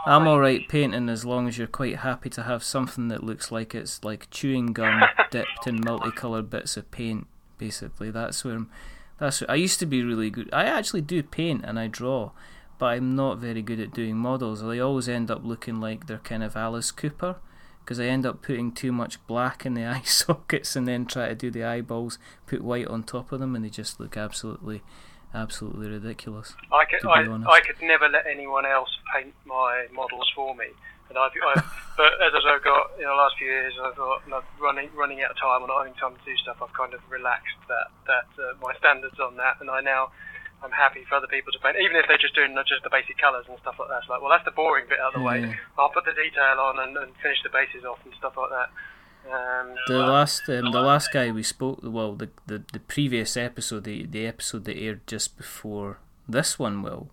[0.05, 3.73] I'm alright painting as long as you're quite happy to have something that looks like
[3.73, 7.27] it's like chewing gum dipped in multicoloured bits of paint.
[7.57, 8.69] Basically, that's where I'm,
[9.19, 9.41] that's.
[9.41, 10.49] Where, I used to be really good.
[10.51, 12.31] I actually do paint and I draw,
[12.77, 14.61] but I'm not very good at doing models.
[14.61, 17.37] They always end up looking like they're kind of Alice Cooper
[17.79, 21.29] because I end up putting too much black in the eye sockets and then try
[21.29, 24.81] to do the eyeballs, put white on top of them, and they just look absolutely
[25.33, 26.55] absolutely ridiculous.
[26.71, 30.67] I could, I, I, could never let anyone else paint my models for me.
[31.09, 31.63] And I've, I've
[31.97, 35.31] but as I've got in the last few years, I've got I'm running running out
[35.31, 36.57] of time or not having time to do stuff.
[36.61, 40.09] I've kind of relaxed that that uh, my standards on that, and I now
[40.63, 43.19] I'm happy for other people to paint, even if they're just doing just the basic
[43.19, 44.07] colours and stuff like that.
[44.07, 45.51] It's like, well, that's the boring bit out of the yeah.
[45.51, 45.59] way.
[45.77, 48.71] I'll put the detail on and, and finish the bases off and stuff like that.
[49.25, 53.85] Um, the last um, the last guy we spoke well the, the, the previous episode
[53.85, 57.09] the, the episode that aired just before this one will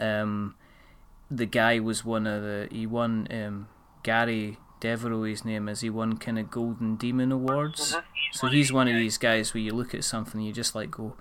[0.00, 0.56] um,
[1.30, 3.68] the guy was one of the he won um,
[4.02, 8.06] Gary Devereaux his name is he won kind of Golden Demon Awards mm-hmm.
[8.32, 10.90] so he's one of these guys where you look at something and you just like
[10.90, 11.14] go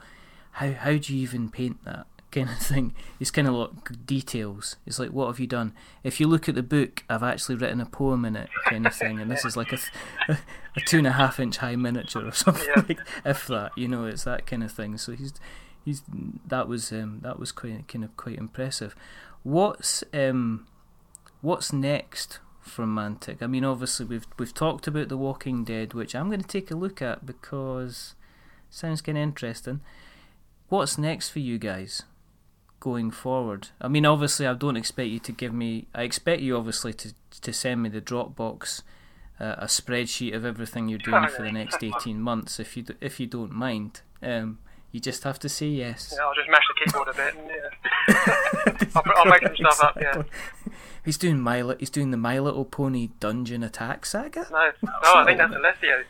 [0.53, 2.07] how how do you even paint that
[2.37, 2.93] kind of thing.
[3.19, 4.75] It's kind of like details.
[4.85, 5.73] It's like, what have you done?
[6.03, 8.95] If you look at the book, I've actually written a poem in it, kind of
[8.95, 9.19] thing.
[9.19, 9.79] And this is like a,
[10.29, 10.37] a,
[10.75, 12.83] a two and a half inch high miniature or something, yeah.
[12.87, 13.71] like, if that.
[13.75, 14.97] You know, it's that kind of thing.
[14.97, 15.33] So he's
[15.83, 16.03] he's
[16.45, 18.95] that was um, that was quite kind of quite impressive.
[19.43, 20.67] What's um,
[21.41, 23.41] what's next from Mantic?
[23.41, 26.69] I mean, obviously we've we've talked about The Walking Dead, which I'm going to take
[26.69, 28.15] a look at because
[28.69, 29.81] sounds kind of interesting.
[30.69, 32.03] What's next for you guys?
[32.91, 33.67] Going forward?
[33.81, 35.87] I mean, obviously, I don't expect you to give me.
[35.93, 38.81] I expect you obviously to to send me the Dropbox,
[39.41, 43.19] uh, a spreadsheet of everything you're doing for the next eighteen months, if you if
[43.19, 44.01] you don't mind.
[44.23, 44.59] Um,
[44.93, 46.13] you just have to say yes.
[46.15, 47.35] Yeah, I'll just mash the keyboard a bit.
[47.35, 47.49] And,
[48.85, 48.89] yeah.
[48.95, 49.97] I'll, I'll, make some stuff up.
[50.01, 50.23] Yeah.
[51.05, 54.45] He's doing my he's doing the My Little Pony Dungeon Attack Saga.
[54.51, 56.03] No, no, I think that's Alessio.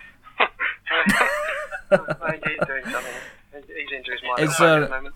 [1.89, 3.13] He's doing something.
[3.53, 5.15] He's into his mind Is, at the moment.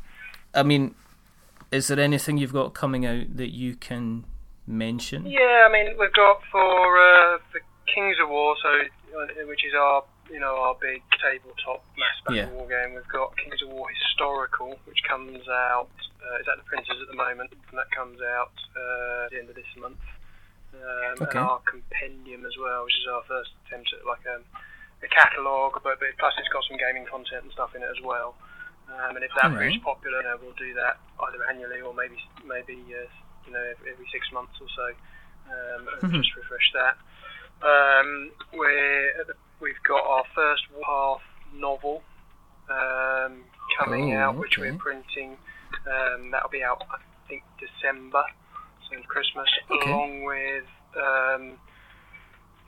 [0.53, 0.93] I mean,
[1.71, 4.25] is there anything you've got coming out that you can
[4.67, 5.25] mention?
[5.25, 7.59] Yeah, I mean we've got for uh, the
[7.93, 8.69] Kings of War, so
[9.17, 12.49] uh, which is our you know our big tabletop mass battle yeah.
[12.51, 12.95] war game.
[12.95, 15.89] We've got Kings of War Historical, which comes out.
[16.21, 19.39] Uh, is at the printers at the moment, and that comes out uh, at the
[19.41, 19.97] end of this month.
[20.69, 21.39] Um, okay.
[21.39, 24.37] And our compendium as well, which is our first attempt at like a,
[25.01, 27.97] a catalogue, but, but plus it's got some gaming content and stuff in it as
[28.05, 28.35] well.
[28.91, 32.17] Um, and if that proves popular, you know, we'll do that either annually or maybe
[32.45, 33.07] maybe uh,
[33.45, 34.87] you know every, every, six months or so,
[35.47, 36.21] um, and mm-hmm.
[36.21, 36.95] just refresh that.
[37.63, 41.21] Um, we're the, we've got our first half
[41.53, 42.01] novel
[42.69, 43.43] um,
[43.79, 45.37] coming oh, out, which we're printing.
[45.87, 46.97] Um, that'll be out, I
[47.29, 48.23] think, December,
[48.89, 49.89] so Christmas, okay.
[49.89, 50.65] along with
[50.97, 51.57] um,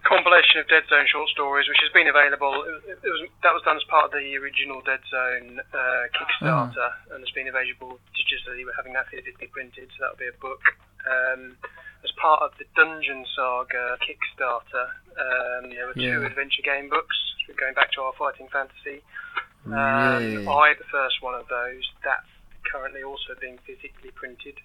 [0.03, 2.63] compilation of Dead Zone short stories, which has been available.
[2.87, 6.91] It, it was that was done as part of the original Dead Zone uh, Kickstarter,
[6.91, 7.15] oh.
[7.15, 8.67] and it's been available digitally.
[8.67, 10.63] We're having that physically printed, so that'll be a book.
[11.07, 11.57] Um,
[12.03, 16.19] as part of the Dungeon Saga Kickstarter, um, there were yeah.
[16.19, 17.15] two adventure game books.
[17.47, 19.03] We're going back to our fighting fantasy.
[19.65, 22.27] Um, I, the first one of those, that's
[22.67, 24.59] currently also being physically printed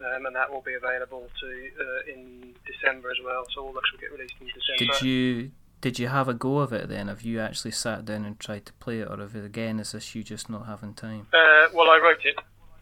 [0.00, 3.44] um, and that will be available to uh, in December as well.
[3.54, 4.92] So all that will get released in December.
[4.92, 7.08] Did you did you have a go of it then?
[7.08, 10.14] Have you actually sat down and tried to play it, or it again is this
[10.14, 11.28] you just not having time?
[11.32, 12.36] Uh, well, I wrote it.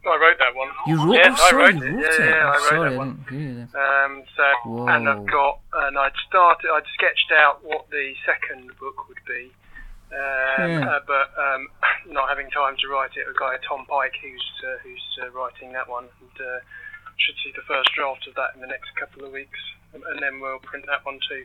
[0.06, 0.68] I wrote that one.
[0.86, 1.14] You wrote?
[1.14, 1.94] Yes, oh, sorry, I wrote it.
[1.94, 3.24] Yeah, yeah, yeah, I wrote sorry, that one.
[3.26, 3.80] I didn't hear.
[3.80, 4.86] Um, so, Whoa.
[4.88, 9.50] and I've got, and I'd started, I'd sketched out what the second book would be.
[10.12, 10.88] Um, yeah.
[10.88, 11.68] uh, but um,
[12.12, 15.72] not having time to write it, a guy Tom Pike who's uh, who's uh, writing
[15.72, 16.60] that one, and uh,
[17.18, 19.58] should see the first draft of that in the next couple of weeks,
[19.92, 21.44] and, then we'll print that one too.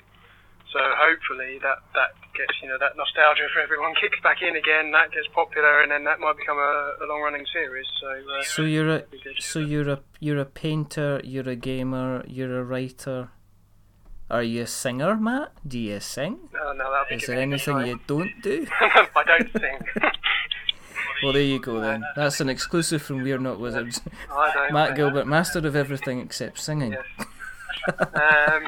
[0.72, 4.92] So hopefully that that gets you know that nostalgia for everyone kicks back in again.
[4.92, 7.88] That gets popular, and then that might become a, a long running series.
[8.00, 9.04] So uh, so you're a
[9.40, 13.30] so you're a you're a painter, you're a gamer, you're a writer.
[14.30, 15.54] Are you a singer, Matt?
[15.68, 16.38] Do you sing?
[16.54, 18.68] No, no, that'll be Is there anything you don't do?
[18.80, 19.80] I don't sing.
[21.24, 22.04] Well, there you go then.
[22.16, 24.02] That's an exclusive from We're Not Wizards.
[24.72, 26.94] Matt Gilbert, master of everything except singing.
[26.94, 27.28] Yes.
[28.00, 28.64] um,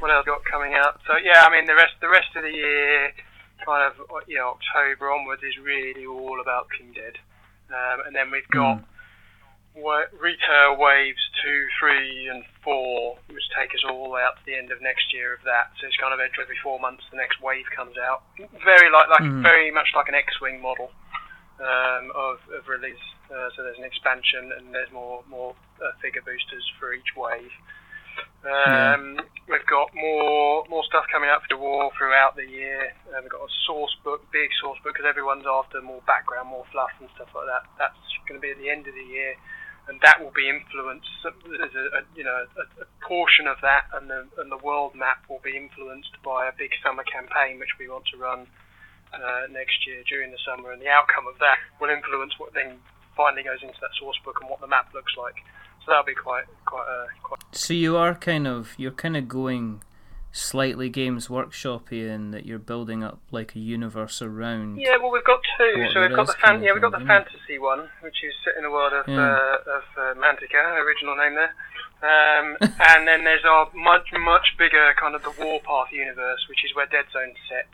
[0.00, 1.00] what else got coming up?
[1.06, 3.12] So yeah, I mean the rest the rest of the year,
[3.64, 7.18] kind of you know October onwards is really all about Walking Dead,
[7.70, 8.78] um, and then we've got.
[8.78, 8.84] Mm.
[9.78, 14.82] Retail waves two, three, and four, which take us all out to the end of
[14.82, 15.70] next year of that.
[15.78, 18.24] So it's kind of every four months the next wave comes out.
[18.64, 19.40] Very like, like mm.
[19.40, 20.90] very much like an X-wing model
[21.60, 23.02] um, of, of release.
[23.28, 27.52] Uh, so there's an expansion and there's more more uh, figure boosters for each wave.
[28.42, 29.26] Um, yeah.
[29.48, 32.94] We've got more more stuff coming out for the war throughout the year.
[33.10, 36.64] Uh, we've got a source book, big source book, because everyone's after more background, more
[36.70, 37.66] fluff and stuff like that.
[37.78, 39.34] That's going to be at the end of the year,
[39.88, 41.08] and that will be influenced.
[41.24, 44.94] There's a, a you know a, a, portion of that, and the and the world
[44.94, 48.46] map will be influenced by a big summer campaign which we want to run
[49.14, 52.78] uh, next year during the summer, and the outcome of that will influence what then
[53.16, 55.36] finally goes into that source book and what the map looks like.
[55.84, 57.40] So that'll be quite quite uh, quite.
[57.52, 59.82] So you are kind of you're kind of going
[60.32, 64.78] slightly Games Workshopy in that you're building up like a universe around.
[64.78, 65.88] Yeah, well we've got two.
[65.92, 68.62] So we've got the fan- yeah we've got the fantasy one, which is set in
[68.62, 69.18] the world of yeah.
[69.18, 71.54] uh, of uh, Mantica, original name there.
[71.98, 76.74] Um, and then there's our much much bigger kind of the Warpath universe, which is
[76.74, 77.68] where Dead Zone's set.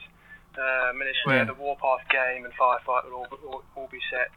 [0.54, 1.50] Um, and it's where yeah.
[1.50, 4.30] the Warpath game and Firefight will all, all, all be set.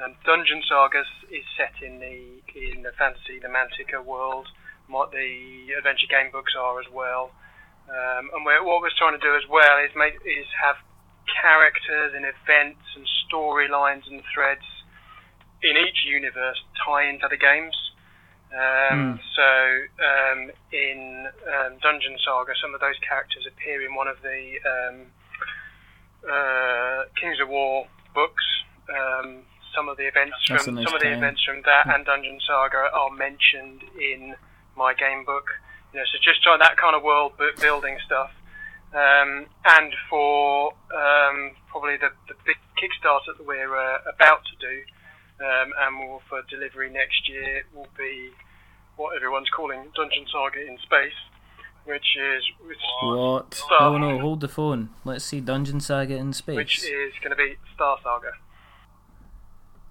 [0.00, 4.48] Um, Dungeon Sagas is set in the in the fantasy, the Mantica world.
[4.88, 7.30] What the adventure game books are as well.
[7.88, 10.76] Um, and we're, what we're trying to do as well is make is have
[11.28, 14.64] characters and events and storylines and threads
[15.62, 17.76] in each universe tie into the games.
[18.48, 19.20] Um, mm.
[19.36, 19.50] So
[20.00, 20.40] um,
[20.72, 25.12] in um, Dungeon Saga, some of those characters appear in one of the um,
[26.24, 28.44] uh, Kings of War books.
[28.88, 29.42] Um,
[29.74, 32.40] some of the events That's from nice some of the events from that and Dungeon
[32.46, 34.34] Saga are mentioned in
[34.76, 35.46] my game book.
[35.92, 38.30] You know, so just try that kind of world building stuff.
[38.94, 44.74] Um, and for um, probably the, the big Kickstarter that we're uh, about to do,
[45.44, 48.30] um, and will for delivery next year, will be
[48.96, 51.16] what everyone's calling Dungeon Saga in Space,
[51.88, 53.54] which is which what?
[53.54, 54.90] Star, oh no, hold the phone.
[55.04, 58.32] Let's see Dungeon Saga in Space, which is going to be Star Saga.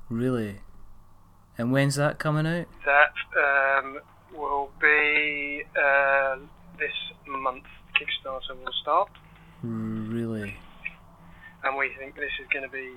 [0.07, 0.59] Really?
[1.57, 2.67] And when's that coming out?
[2.85, 3.99] That um,
[4.35, 6.37] will be uh,
[6.77, 6.93] this
[7.27, 7.63] month.
[7.95, 9.09] Kickstarter will start.
[9.63, 10.55] Really?
[11.63, 12.91] And we think this is going to be.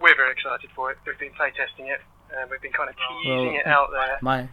[0.00, 0.98] We're very excited for it.
[1.04, 2.00] We've been playtesting it,
[2.32, 4.18] and we've been kind of teasing well, it out there.
[4.22, 4.48] My,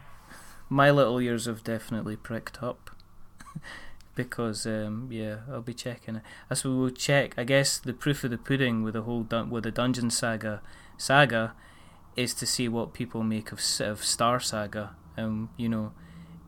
[0.68, 2.95] my little ears have definitely pricked up.
[4.16, 6.24] Because um, yeah, I'll be checking it.
[6.50, 9.50] As we will check, I guess the proof of the pudding with the whole dun-
[9.50, 10.62] with the Dungeon Saga
[10.98, 11.54] saga
[12.16, 15.92] is to see what people make of of Star Saga and you know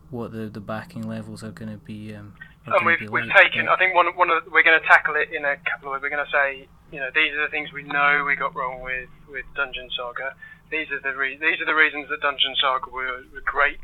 [0.10, 2.16] what the the backing levels are going to be.
[2.16, 2.34] Um,
[2.66, 3.68] and we've, we've like, taken.
[3.70, 5.94] I think one one of the, we're going to tackle it in a couple of.
[5.94, 6.02] Ways.
[6.04, 8.82] We're going to say, you know, these are the things we know we got wrong
[8.82, 10.36] with with Dungeon Saga.
[10.70, 13.80] These are the re- these are the reasons that Dungeon Saga were, were great.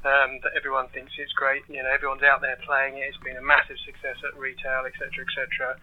[0.00, 1.60] Um, that everyone thinks it's great.
[1.68, 3.12] You know, everyone's out there playing it.
[3.12, 5.76] It's been a massive success at retail, etc., etc.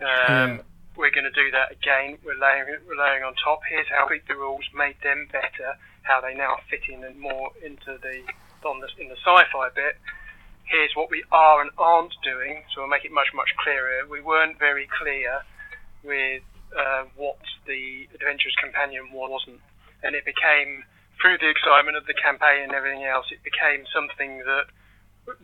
[0.00, 0.60] Um,
[0.96, 2.18] we're going to do that again.
[2.24, 3.60] We're laying, we're laying on top.
[3.68, 7.52] Here's how we the rules, made them better, how they now fit in and more
[7.64, 8.24] into the
[8.66, 9.94] on the in the sci-fi bit.
[10.64, 14.04] Here's what we are and aren't doing, so we'll make it much much clearer.
[14.10, 15.40] We weren't very clear
[16.02, 16.42] with
[16.76, 19.60] uh, what the Adventurer's Companion wasn't,
[20.02, 20.84] and it became
[21.20, 24.70] through the excitement of the campaign and everything else, it became something that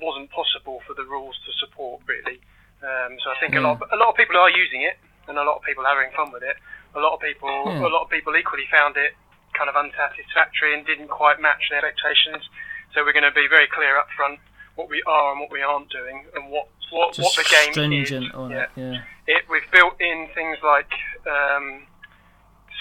[0.00, 2.40] wasn't possible for the rules to support really.
[2.80, 5.38] Um, so I think a lot of, a lot of people are using it, and
[5.38, 6.56] a lot of people are having fun with it.
[6.94, 7.80] A lot of people, mm.
[7.80, 9.16] a lot of people equally found it
[9.56, 12.44] kind of unsatisfactory and didn't quite match their expectations.
[12.92, 14.38] So we're going to be very clear up front
[14.74, 18.30] what we are and what we aren't doing and what what, what the game stringent
[18.30, 18.34] is.
[18.34, 18.62] On yeah.
[18.62, 19.02] It, yeah.
[19.26, 20.90] It, we've built in things like
[21.26, 21.86] um,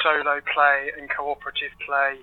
[0.04, 2.22] solo play and cooperative play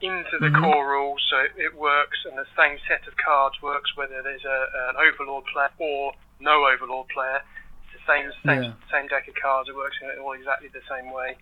[0.00, 0.64] into the mm-hmm.
[0.64, 4.44] core rules, so it, it, works, and the same set of cards works whether there's
[4.44, 4.58] a,
[4.90, 7.44] an overlord player or no overlord player.
[7.84, 8.90] It's the same same yeah.
[8.92, 9.68] same deck of cards.
[9.68, 11.36] It works in all exactly the same way.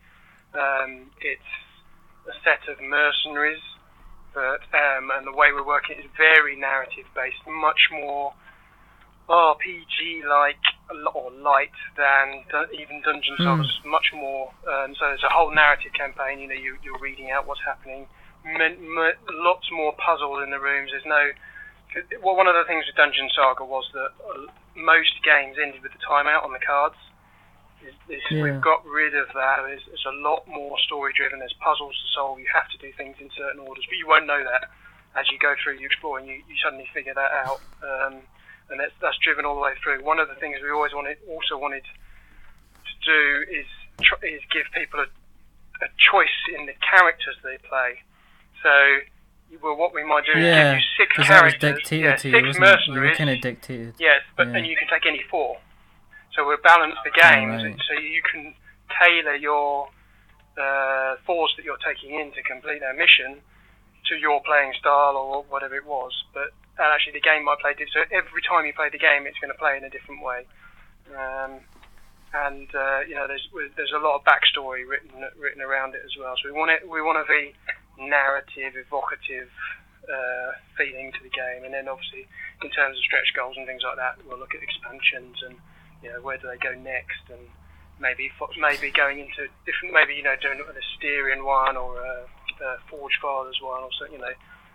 [0.55, 1.53] Um, it's
[2.27, 3.63] a set of mercenaries,
[4.35, 8.35] but um, and the way we're working is very narrative based, much more
[9.29, 10.61] RPG like
[11.15, 13.63] or light than even Dungeon Saga.
[13.63, 13.91] Mm.
[13.91, 14.51] Much more.
[14.67, 16.41] Um, so there's a whole narrative campaign.
[16.41, 18.07] You know, you, you're reading out what's happening.
[18.45, 20.91] M- m- lots more puzzles in the rooms.
[20.93, 21.33] There's no.
[22.23, 25.93] Well, one of the things with Dungeon Saga was that uh, most games ended with
[25.93, 26.97] the timeout on the cards.
[28.09, 28.43] This, yeah.
[28.43, 29.65] We've got rid of that.
[29.71, 31.39] It's, it's a lot more story driven.
[31.39, 32.41] There's puzzles to solve.
[32.41, 34.69] You have to do things in certain orders, but you won't know that
[35.17, 35.79] as you go through.
[35.79, 37.61] You explore and you, you suddenly figure that out.
[37.81, 38.21] Um,
[38.69, 40.05] and that's, that's driven all the way through.
[40.05, 43.67] One of the things we always wanted, also wanted to do is
[44.03, 45.09] tr- is give people a,
[45.85, 48.03] a choice in the characters they play.
[48.63, 48.71] So
[49.63, 53.17] well, what we might do yeah, is give you six characters, yeah, six mercenaries.
[53.17, 53.95] kind of dictated.
[53.99, 54.59] Yes, but yeah.
[54.59, 55.59] and you can take any four.
[56.35, 57.77] So we'll balance the games right.
[57.89, 58.55] so you can
[58.95, 59.89] tailor your
[60.57, 63.41] uh, force that you're taking in to complete their mission
[64.09, 66.13] to your playing style or whatever it was.
[66.35, 67.93] But actually, the game might play different.
[67.93, 70.47] So every time you play the game, it's going to play in a different way.
[71.11, 71.61] Um,
[72.35, 76.13] and uh, you know, there's there's a lot of backstory written written around it as
[76.21, 76.37] well.
[76.37, 76.85] So we want it.
[76.85, 77.57] We want to be
[77.99, 79.51] narrative, evocative
[80.09, 82.27] uh, feeling to the game, and then obviously
[82.63, 85.57] in terms of stretch goals and things like that, we'll look at expansions and
[86.03, 87.41] you know, where do they go next, and
[88.01, 92.27] maybe maybe going into different, maybe you know, doing an Asterian one or a
[92.65, 94.35] uh, Forge Fathers one, or something you know.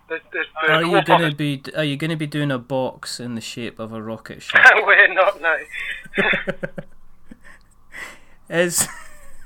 [0.09, 3.35] There's, there's, are you going to be Are you to be doing a box in
[3.35, 4.61] the shape of a rocket ship?
[4.85, 5.41] We're not.
[5.41, 5.57] No.
[8.49, 8.87] Is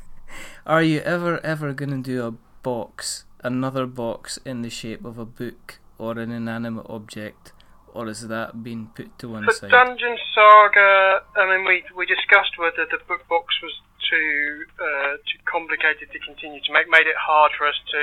[0.66, 5.18] are you ever ever going to do a box, another box in the shape of
[5.18, 7.54] a book or an inanimate object,
[7.96, 9.72] or is that being put to one For side?
[9.72, 13.74] Dungeon Saga, I mean, we we discussed whether the book box was
[14.10, 18.02] too uh, too complicated to continue to make, made it hard for us to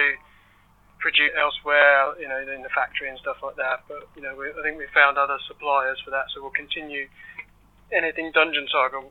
[0.99, 3.85] produce elsewhere, you know, in the factory and stuff like that.
[3.87, 7.07] But you know, we, I think we found other suppliers for that, so we'll continue.
[7.93, 9.05] Anything Dungeon Saga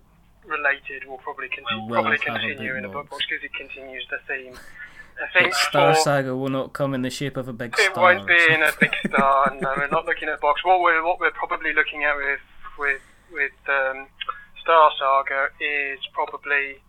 [0.45, 3.09] related will probably continue, Will probably continue in box.
[3.09, 4.57] box because it continues the theme.
[5.21, 8.13] I think Star Saga will not come in the shape of a big it star.
[8.13, 9.55] It won't be in a big star.
[9.61, 10.63] no, we're not looking at a box.
[10.63, 12.39] What we're what we're probably looking at with
[12.77, 13.01] with
[13.31, 14.07] with um,
[14.61, 16.81] Star Saga is probably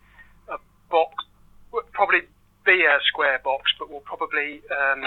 [0.49, 0.57] a
[0.89, 1.25] box.
[1.91, 2.21] Probably
[2.65, 5.03] be a square box, but we'll probably um,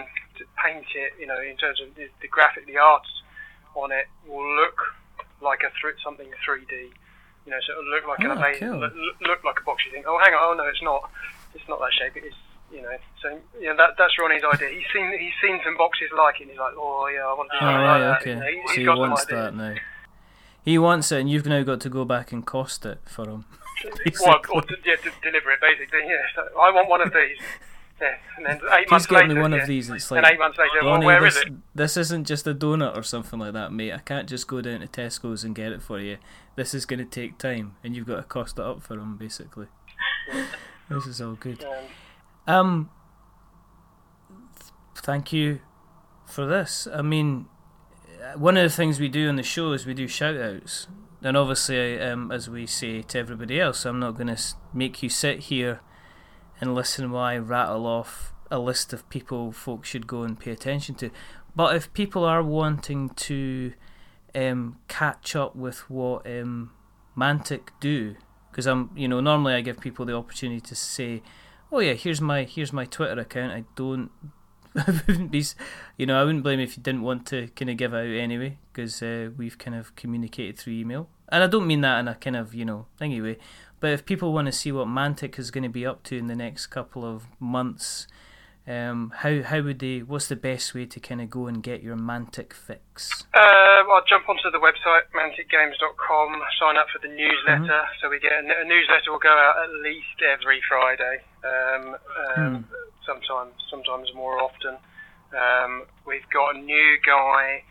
[0.64, 1.12] paint it.
[1.18, 3.08] You know, in terms of the, the graphic, the arts
[3.74, 4.78] on it will look
[5.40, 6.90] like a thr something 3D.
[7.46, 8.80] You know, so it'll look like an Oh, amazing, cool.
[8.80, 8.92] look,
[9.22, 9.82] look like a box.
[9.86, 11.10] You think, oh, hang on, oh no, it's not.
[11.54, 12.16] It's not that shape.
[12.16, 12.34] It is
[12.72, 14.68] you know, so yeah, that that's Ronnie's idea.
[14.68, 16.42] He's seen he's seen some boxes like it.
[16.44, 18.34] and He's like, oh yeah, I want to do Oh, right, like okay.
[18.34, 18.50] that.
[18.50, 19.74] You know, he- so he wants that now.
[20.64, 23.44] He wants it, and you've now got to go back and cost it for him.
[24.24, 26.00] Well, or to, yeah, to deliver it basically.
[26.04, 27.38] Yeah, so I want one of these.
[28.00, 29.58] Yeah, and then eight Please get later, me one yeah.
[29.62, 29.90] of these.
[29.90, 31.52] It's like, eight months later, Ronnie, well, is this, it?
[31.74, 33.92] this isn't just a donut or something like that, mate.
[33.92, 36.18] I can't just go down to Tesco's and get it for you.
[36.54, 39.16] This is going to take time, and you've got to cost it up for him,
[39.16, 39.66] basically.
[40.88, 41.64] This is all good.
[41.64, 41.84] Um,
[42.48, 42.88] Um,
[44.96, 45.60] thank you
[46.24, 46.88] for this.
[46.92, 47.44] I mean,
[48.24, 50.86] uh, one of the things we do on the show is we do shout outs.
[51.20, 54.42] And obviously, um, as we say to everybody else, I'm not going to
[54.72, 55.80] make you sit here
[56.58, 60.50] and listen while I rattle off a list of people folks should go and pay
[60.50, 61.10] attention to.
[61.54, 63.74] But if people are wanting to
[64.34, 66.70] um, catch up with what um,
[67.14, 68.16] Mantic do,
[68.50, 71.22] because I'm, you know, normally I give people the opportunity to say,
[71.70, 74.10] "Oh yeah, here's my here's my Twitter account." I don't,
[74.76, 75.44] I wouldn't be,
[75.96, 78.58] you know, I wouldn't blame if you didn't want to kind of give out anyway,
[78.72, 82.14] because uh, we've kind of communicated through email, and I don't mean that in a
[82.14, 83.38] kind of you know thingy way.
[83.80, 86.26] But if people want to see what Mantic is going to be up to in
[86.26, 88.08] the next couple of months,
[88.68, 90.00] um, how how would they?
[90.00, 93.24] What's the best way to kind of go and get your Mantic fix?
[93.32, 97.64] Uh, well, jump onto the website manticgames.com, sign up for the newsletter.
[97.64, 97.98] Mm-hmm.
[98.02, 101.24] So we get a, a newsletter will go out at least every Friday.
[101.44, 101.96] Um,
[102.36, 102.74] um, Hmm.
[103.06, 104.76] Sometimes, sometimes more often.
[105.32, 107.64] Um, we've got a new guy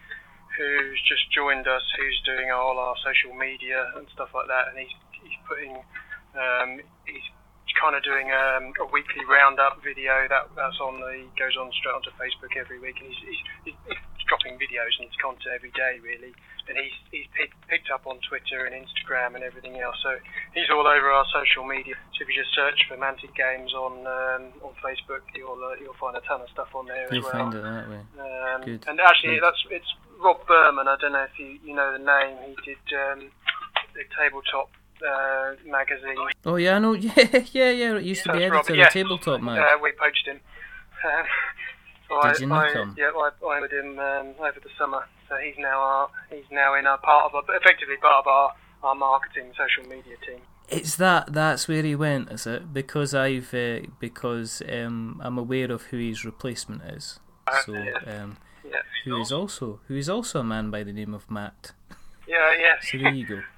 [0.57, 4.79] who's just joined us, who's doing all our social media and stuff like that, and
[4.79, 5.77] he's he's putting
[6.33, 7.27] um, he's
[7.78, 11.93] kind of doing um, a weekly roundup video that that's on the goes on straight
[11.93, 13.21] onto Facebook every week, and he's
[13.63, 16.36] he's, he's, dropping videos and his content every day really,
[16.67, 20.19] and he's he's picked, picked up on Twitter and Instagram and everything else, so
[20.51, 21.95] he's all over our social media.
[22.17, 25.95] So if you just search for Mantic Games on um, on Facebook, you'll uh, you'll
[25.95, 27.32] find a ton of stuff on there You as well.
[27.32, 28.01] find it that way.
[28.19, 28.84] Um, Good.
[28.91, 29.47] And actually, Good.
[29.47, 30.91] that's it's Rob Burman.
[30.91, 32.36] I don't know if you, you know the name.
[32.51, 33.32] He did um,
[33.95, 34.75] the tabletop
[35.05, 36.15] uh, magazine.
[36.45, 36.93] Oh yeah, I know.
[36.93, 37.95] Yeah, yeah, yeah.
[37.97, 38.87] It used to be editor Rob, yeah.
[38.87, 39.59] of Tabletop Mag.
[39.59, 40.39] Uh, we poached him.
[41.05, 41.25] Um,
[42.09, 42.95] so Did I, you nick I, him?
[42.97, 45.05] Yeah, I, I with him um, over the summer.
[45.29, 48.53] So he's now our, he's now in our part of our, effectively part of our,
[48.81, 50.39] our marketing social media team.
[50.69, 51.33] It's that.
[51.33, 52.73] That's where he went, is it?
[52.73, 57.19] Because I've uh, because um, I'm aware of who his replacement is.
[57.65, 61.29] So um, Yeah, who is also who is also a man by the name of
[61.29, 61.71] Matt.
[62.27, 62.75] yeah, yeah.
[62.81, 63.41] So there you go.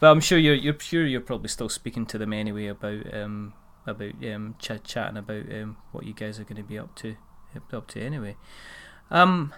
[0.00, 3.52] But I'm sure you're you're sure you're probably still speaking to them anyway about um
[3.86, 7.16] about um ch- chatting about um what you guys are going to be up to
[7.72, 8.36] up to anyway.
[9.10, 9.52] Um,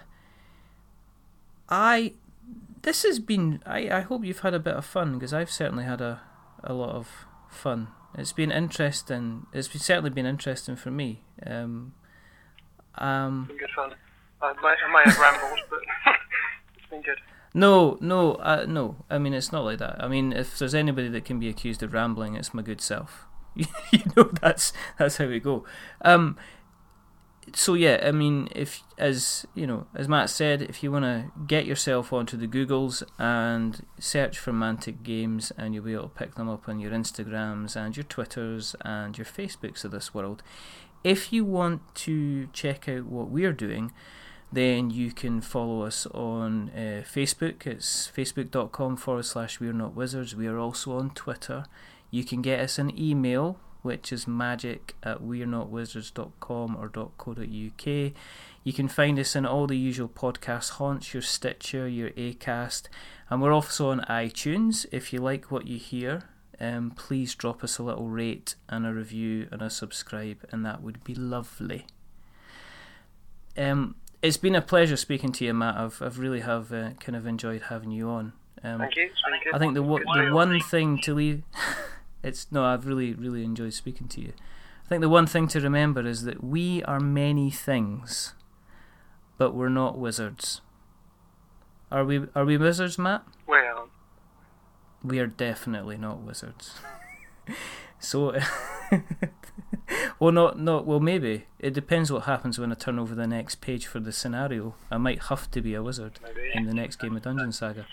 [1.69, 2.13] I
[2.81, 5.85] this has been I I hope you've had a bit of fun because I've certainly
[5.85, 6.21] had a
[6.63, 7.87] a lot of fun.
[8.15, 9.47] It's been interesting.
[9.53, 11.21] It's been, certainly been interesting for me.
[11.45, 11.93] Um,
[12.95, 13.95] um, good fun.
[14.41, 15.79] I may, I may have rambled, but
[16.77, 17.17] it's been good.
[17.53, 18.97] No, no, uh, no.
[19.09, 20.03] I mean, it's not like that.
[20.03, 23.25] I mean, if there's anybody that can be accused of rambling, it's my good self.
[23.55, 23.65] you
[24.17, 25.63] know, that's that's how we go.
[26.01, 26.37] Um,
[27.53, 31.31] so yeah, I mean, if as you know, as Matt said, if you want to
[31.45, 36.09] get yourself onto the Googles and search for Mantic Games, and you'll be able to
[36.09, 40.41] pick them up on your Instagrams and your Twitters and your Facebooks of this world.
[41.03, 43.91] If you want to check out what we're doing,
[44.53, 47.65] then you can follow us on uh, Facebook.
[47.65, 50.35] It's facebook.com forward slash we're not wizards.
[50.35, 51.65] We are also on Twitter.
[52.11, 58.13] You can get us an email which is magic at we'renotwizards.com or .co.uk.
[58.63, 62.87] You can find us in all the usual podcast haunts, your Stitcher, your Acast,
[63.29, 64.85] and we're also on iTunes.
[64.91, 66.29] If you like what you hear,
[66.61, 70.81] um, please drop us a little rate and a review and a subscribe, and that
[70.81, 71.85] would be lovely.
[73.57, 75.75] Um, it's been a pleasure speaking to you, Matt.
[75.75, 78.33] I've, I've really have uh, kind of enjoyed having you on.
[78.63, 79.09] Um, Thank you.
[79.53, 81.43] I think the the one thing to leave,
[82.23, 84.31] it's no, I've really really enjoyed speaking to you.
[84.85, 88.33] I think the one thing to remember is that we are many things,
[89.37, 90.61] but we're not wizards.
[91.91, 92.21] Are we?
[92.33, 93.23] Are we wizards, Matt?
[93.45, 93.89] Well,
[95.03, 96.79] we are definitely not wizards.
[97.99, 98.39] so,
[100.19, 100.99] well, not not well.
[100.99, 104.75] Maybe it depends what happens when I turn over the next page for the scenario.
[104.91, 106.51] I might have to be a wizard maybe.
[106.53, 107.85] in the next game of Dungeon Saga.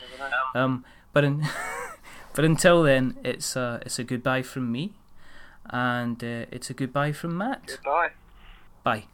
[0.54, 1.46] Um, but in
[2.34, 4.94] but until then, it's a it's a goodbye from me,
[5.66, 7.66] and uh, it's a goodbye from Matt.
[7.66, 8.10] Goodbye.
[8.82, 9.04] Bye.